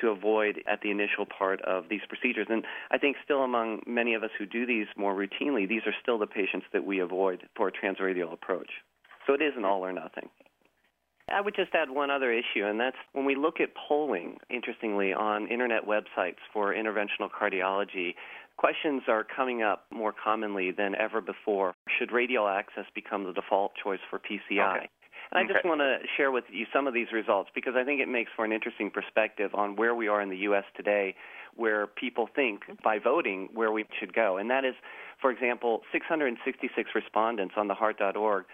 to 0.00 0.08
avoid 0.08 0.62
at 0.66 0.80
the 0.82 0.90
initial 0.90 1.26
part 1.26 1.62
of 1.62 1.84
these 1.88 2.02
procedures. 2.08 2.48
And 2.50 2.64
I 2.90 2.98
think 2.98 3.16
still 3.24 3.42
among 3.42 3.82
many 3.86 4.14
of 4.14 4.22
us 4.22 4.30
who 4.38 4.46
do 4.46 4.66
these 4.66 4.86
more 4.96 5.14
routinely, 5.14 5.68
these 5.68 5.82
are 5.86 5.94
still 6.02 6.18
the 6.18 6.26
patients 6.26 6.66
that 6.72 6.84
we 6.84 6.98
avoid 6.98 7.44
for 7.56 7.68
a 7.68 7.72
transradial 7.72 8.32
approach. 8.32 8.70
So 9.26 9.32
it 9.34 9.40
is 9.40 9.54
an 9.56 9.64
all 9.64 9.84
or 9.84 9.92
nothing. 9.92 10.28
I 11.28 11.40
would 11.40 11.56
just 11.56 11.74
add 11.74 11.90
one 11.90 12.10
other 12.10 12.32
issue, 12.32 12.64
and 12.64 12.78
that's 12.78 12.96
when 13.12 13.24
we 13.24 13.34
look 13.34 13.60
at 13.60 13.70
polling, 13.74 14.38
interestingly, 14.48 15.12
on 15.12 15.48
internet 15.48 15.84
websites 15.84 16.38
for 16.52 16.72
interventional 16.72 17.28
cardiology, 17.28 18.14
questions 18.56 19.02
are 19.08 19.24
coming 19.24 19.62
up 19.62 19.86
more 19.90 20.12
commonly 20.12 20.70
than 20.70 20.94
ever 20.94 21.20
before. 21.20 21.74
Should 21.98 22.12
radial 22.12 22.46
access 22.46 22.84
become 22.94 23.24
the 23.24 23.32
default 23.32 23.72
choice 23.82 23.98
for 24.08 24.20
PCI? 24.20 24.76
Okay. 24.76 24.88
And 25.32 25.50
I 25.50 25.52
just 25.52 25.64
want 25.64 25.80
to 25.80 25.98
share 26.16 26.30
with 26.30 26.44
you 26.52 26.66
some 26.72 26.86
of 26.86 26.94
these 26.94 27.08
results 27.12 27.50
because 27.54 27.74
I 27.76 27.82
think 27.82 28.00
it 28.00 28.08
makes 28.08 28.30
for 28.36 28.44
an 28.44 28.52
interesting 28.52 28.90
perspective 28.90 29.50
on 29.54 29.74
where 29.74 29.94
we 29.94 30.06
are 30.06 30.22
in 30.22 30.28
the 30.28 30.36
U.S. 30.38 30.64
today, 30.76 31.16
where 31.56 31.88
people 31.88 32.28
think 32.34 32.62
by 32.84 32.98
voting 33.00 33.48
where 33.52 33.72
we 33.72 33.84
should 33.98 34.14
go. 34.14 34.36
And 34.36 34.48
that 34.50 34.64
is, 34.64 34.74
for 35.20 35.32
example, 35.32 35.82
666 35.90 36.90
respondents 36.94 37.54
on 37.56 37.66
the 37.66 37.74
heart.org 37.74 38.44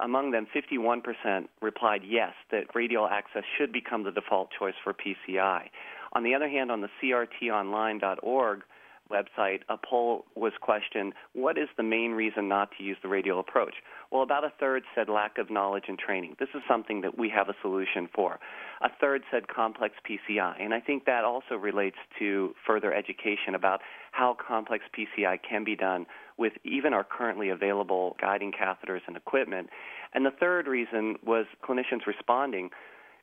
among 0.00 0.30
them, 0.30 0.46
51% 0.54 1.48
replied 1.60 2.02
yes, 2.06 2.32
that 2.50 2.74
radial 2.74 3.08
access 3.08 3.44
should 3.56 3.72
become 3.72 4.04
the 4.04 4.12
default 4.12 4.50
choice 4.56 4.74
for 4.82 4.94
PCI. 4.94 5.68
On 6.12 6.22
the 6.22 6.34
other 6.34 6.48
hand, 6.48 6.70
on 6.70 6.80
the 6.80 6.88
crtonline.org 7.02 8.62
website, 9.10 9.60
a 9.68 9.76
poll 9.76 10.24
was 10.34 10.52
questioned 10.60 11.12
what 11.32 11.58
is 11.58 11.68
the 11.76 11.82
main 11.82 12.12
reason 12.12 12.48
not 12.48 12.70
to 12.78 12.84
use 12.84 12.96
the 13.02 13.08
radial 13.08 13.40
approach? 13.40 13.74
Well, 14.10 14.22
about 14.22 14.44
a 14.44 14.52
third 14.58 14.84
said 14.94 15.08
lack 15.08 15.38
of 15.38 15.50
knowledge 15.50 15.84
and 15.88 15.98
training. 15.98 16.36
This 16.38 16.48
is 16.54 16.62
something 16.68 17.00
that 17.02 17.18
we 17.18 17.28
have 17.30 17.48
a 17.48 17.54
solution 17.62 18.08
for. 18.14 18.38
A 18.80 18.88
third 19.00 19.22
said 19.30 19.48
complex 19.48 19.94
PCI, 20.08 20.62
and 20.62 20.72
I 20.72 20.80
think 20.80 21.04
that 21.04 21.24
also 21.24 21.54
relates 21.54 21.98
to 22.18 22.54
further 22.66 22.92
education 22.94 23.54
about 23.54 23.80
how 24.12 24.36
complex 24.46 24.84
PCI 24.96 25.38
can 25.48 25.64
be 25.64 25.76
done 25.76 26.06
with 26.36 26.52
even 26.64 26.92
our 26.92 27.04
currently 27.04 27.50
available 27.50 28.16
guiding 28.20 28.52
catheters 28.52 29.00
and 29.06 29.16
equipment. 29.16 29.68
And 30.14 30.24
the 30.24 30.30
third 30.30 30.66
reason 30.66 31.16
was 31.24 31.46
clinicians 31.62 32.06
responding 32.06 32.70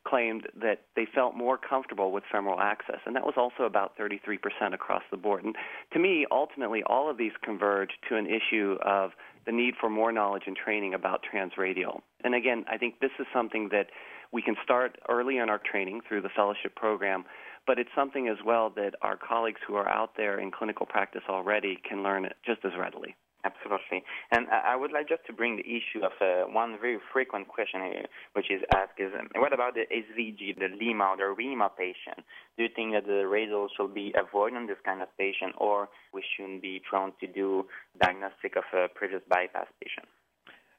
claimed 0.05 0.47
that 0.61 0.81
they 0.95 1.05
felt 1.13 1.35
more 1.35 1.57
comfortable 1.57 2.11
with 2.11 2.23
femoral 2.31 2.59
access, 2.59 2.99
and 3.05 3.15
that 3.15 3.25
was 3.25 3.35
also 3.37 3.63
about 3.63 3.97
33% 3.97 4.39
across 4.73 5.03
the 5.11 5.17
board. 5.17 5.43
And 5.43 5.55
to 5.93 5.99
me, 5.99 6.25
ultimately, 6.31 6.83
all 6.83 7.09
of 7.09 7.17
these 7.17 7.31
converge 7.43 7.91
to 8.09 8.15
an 8.15 8.27
issue 8.27 8.77
of 8.85 9.11
the 9.45 9.51
need 9.51 9.75
for 9.79 9.89
more 9.89 10.11
knowledge 10.11 10.43
and 10.47 10.55
training 10.55 10.93
about 10.93 11.21
transradial. 11.23 12.01
And 12.23 12.33
again, 12.33 12.65
I 12.69 12.77
think 12.77 12.99
this 12.99 13.11
is 13.19 13.25
something 13.33 13.69
that 13.71 13.87
we 14.31 14.41
can 14.41 14.55
start 14.63 14.97
early 15.09 15.37
in 15.37 15.49
our 15.49 15.59
training 15.59 16.01
through 16.07 16.21
the 16.21 16.29
fellowship 16.35 16.75
program, 16.75 17.25
but 17.67 17.79
it's 17.79 17.89
something 17.95 18.27
as 18.27 18.37
well 18.45 18.69
that 18.75 18.93
our 19.01 19.17
colleagues 19.17 19.61
who 19.67 19.75
are 19.75 19.87
out 19.89 20.11
there 20.17 20.39
in 20.39 20.51
clinical 20.51 20.85
practice 20.85 21.23
already 21.29 21.79
can 21.87 22.03
learn 22.03 22.27
just 22.45 22.63
as 22.65 22.71
readily. 22.77 23.15
Absolutely. 23.45 24.03
And 24.31 24.47
I 24.49 24.75
would 24.75 24.91
like 24.91 25.07
just 25.07 25.23
to 25.27 25.33
bring 25.33 25.57
the 25.57 25.61
issue 25.61 26.03
of 26.03 26.13
uh, 26.19 26.49
one 26.51 26.77
very 26.81 26.97
frequent 27.13 27.47
question 27.47 27.81
here, 27.81 28.05
which 28.33 28.49
is 28.49 28.61
asked 28.73 28.97
is, 28.97 29.11
um, 29.13 29.29
what 29.35 29.53
about 29.53 29.75
the 29.75 29.85
SVG, 29.85 30.57
the 30.57 30.69
LIMA 30.81 31.13
or 31.13 31.17
the 31.17 31.29
RIMA 31.37 31.69
patient? 31.77 32.25
Do 32.57 32.63
you 32.63 32.69
think 32.75 32.93
that 32.93 33.05
the 33.05 33.27
radial 33.27 33.67
should 33.77 33.93
be 33.93 34.13
avoided 34.17 34.57
on 34.57 34.65
this 34.65 34.81
kind 34.83 35.03
of 35.03 35.09
patient, 35.19 35.53
or 35.57 35.89
we 36.11 36.23
shouldn't 36.35 36.63
be 36.63 36.81
prone 36.89 37.13
to 37.19 37.27
do 37.27 37.65
diagnostic 38.01 38.55
of 38.55 38.63
a 38.73 38.87
previous 38.87 39.21
bypass 39.29 39.67
patient? 39.79 40.09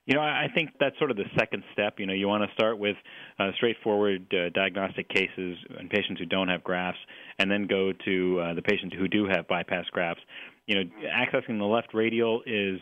You 0.06 0.14
know, 0.14 0.20
I 0.20 0.46
think 0.54 0.70
that's 0.78 0.96
sort 0.98 1.10
of 1.10 1.16
the 1.16 1.26
second 1.36 1.64
step. 1.72 1.94
You 1.98 2.06
know, 2.06 2.14
you 2.14 2.28
want 2.28 2.48
to 2.48 2.54
start 2.54 2.78
with 2.78 2.96
uh, 3.40 3.50
straightforward 3.56 4.32
uh, 4.32 4.50
diagnostic 4.50 5.08
cases 5.08 5.58
and 5.78 5.90
patients 5.90 6.20
who 6.20 6.26
don't 6.26 6.46
have 6.46 6.62
grafts, 6.62 7.00
and 7.40 7.50
then 7.50 7.66
go 7.66 7.92
to 8.04 8.40
uh, 8.40 8.54
the 8.54 8.62
patients 8.62 8.94
who 8.96 9.08
do 9.08 9.26
have 9.26 9.48
bypass 9.48 9.84
grafts. 9.90 10.22
You 10.66 10.76
know, 10.76 10.90
accessing 11.06 11.58
the 11.58 11.64
left 11.64 11.94
radial 11.94 12.42
is 12.46 12.80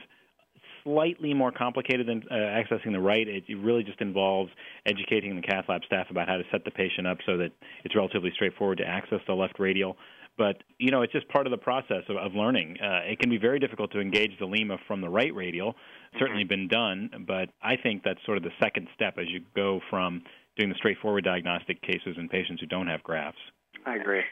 slightly 0.85 1.35
more 1.35 1.51
complicated 1.51 2.07
than 2.07 2.23
uh, 2.31 2.35
accessing 2.35 2.93
the 2.93 3.01
right. 3.01 3.27
It 3.27 3.45
really 3.59 3.83
just 3.83 4.01
involves 4.01 4.51
educating 4.87 5.35
the 5.35 5.43
cath 5.43 5.65
lab 5.69 5.83
staff 5.85 6.07
about 6.11 6.29
how 6.29 6.37
to 6.37 6.45
set 6.53 6.65
the 6.65 6.71
patient 6.71 7.07
up 7.07 7.19
so 7.27 7.37
that 7.39 7.51
it's 7.85 7.97
relatively 7.97 8.31
straightforward 8.35 8.79
to 8.79 8.85
access 8.87 9.21
the 9.27 9.35
left 9.35 9.59
radial. 9.59 9.97
But 10.37 10.63
you 10.79 10.91
know, 10.91 11.03
it's 11.03 11.13
just 11.13 11.29
part 11.29 11.47
of 11.47 11.53
the 11.53 11.59
process 11.59 12.03
of, 12.09 12.17
of 12.17 12.35
learning. 12.35 12.77
Uh, 12.83 13.01
it 13.11 13.19
can 13.21 13.31
be 13.31 13.39
very 13.39 13.59
difficult 13.59 13.93
to 13.93 14.01
engage 14.01 14.33
the 14.39 14.47
lima 14.47 14.79
from 14.87 15.01
the 15.01 15.09
right 15.09 15.35
radial. 15.35 15.75
Certainly 16.19 16.43
mm-hmm. 16.43 16.49
been 16.49 16.69
done, 16.69 17.25
but 17.27 17.51
I 17.63 17.77
think 17.77 18.03
that's 18.05 18.21
sort 18.27 18.39
of 18.39 18.45
the 18.45 18.53
second 18.61 18.89
step 18.95 19.15
as 19.19 19.27
you 19.29 19.41
go 19.55 19.81
from 19.91 20.23
doing 20.57 20.71
the 20.71 20.77
straightforward 20.77 21.25
diagnostic 21.25 21.81
cases 21.83 22.17
in 22.17 22.29
patients 22.29 22.61
who 22.61 22.67
don't 22.67 22.87
have 22.87 23.03
grafts. 23.03 23.41
I 23.87 23.97
agree. 23.97 24.23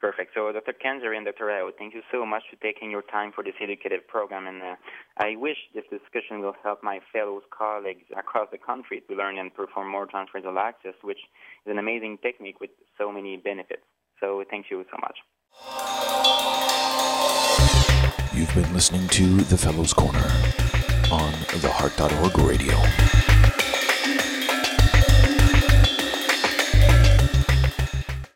Perfect. 0.00 0.32
So, 0.34 0.50
Dr. 0.50 0.72
Kandzari 0.72 1.16
and 1.18 1.26
Dr. 1.26 1.46
Rao, 1.46 1.70
thank 1.78 1.92
you 1.92 2.00
so 2.10 2.24
much 2.24 2.44
for 2.48 2.56
taking 2.56 2.90
your 2.90 3.02
time 3.02 3.32
for 3.34 3.44
this 3.44 3.52
educative 3.60 4.08
program. 4.08 4.46
And 4.46 4.62
uh, 4.62 4.76
I 5.18 5.36
wish 5.36 5.58
this 5.74 5.84
discussion 5.90 6.40
will 6.40 6.56
help 6.62 6.82
my 6.82 7.00
fellow 7.12 7.40
colleagues 7.56 8.04
across 8.16 8.48
the 8.50 8.56
country 8.56 9.02
to 9.08 9.14
learn 9.14 9.36
and 9.36 9.52
perform 9.52 9.90
more 9.90 10.06
transradial 10.06 10.56
access, 10.56 10.94
which 11.02 11.18
is 11.66 11.70
an 11.70 11.78
amazing 11.78 12.16
technique 12.22 12.60
with 12.60 12.70
so 12.96 13.12
many 13.12 13.36
benefits. 13.36 13.82
So, 14.20 14.42
thank 14.50 14.70
you 14.70 14.84
so 14.90 14.96
much. 15.02 15.18
You've 18.32 18.54
been 18.54 18.72
listening 18.72 19.06
to 19.08 19.36
The 19.44 19.58
Fellows 19.58 19.92
Corner 19.92 20.30
on 21.12 21.32
the 21.60 21.70
Heart.org 21.70 22.38
radio. 22.38 23.29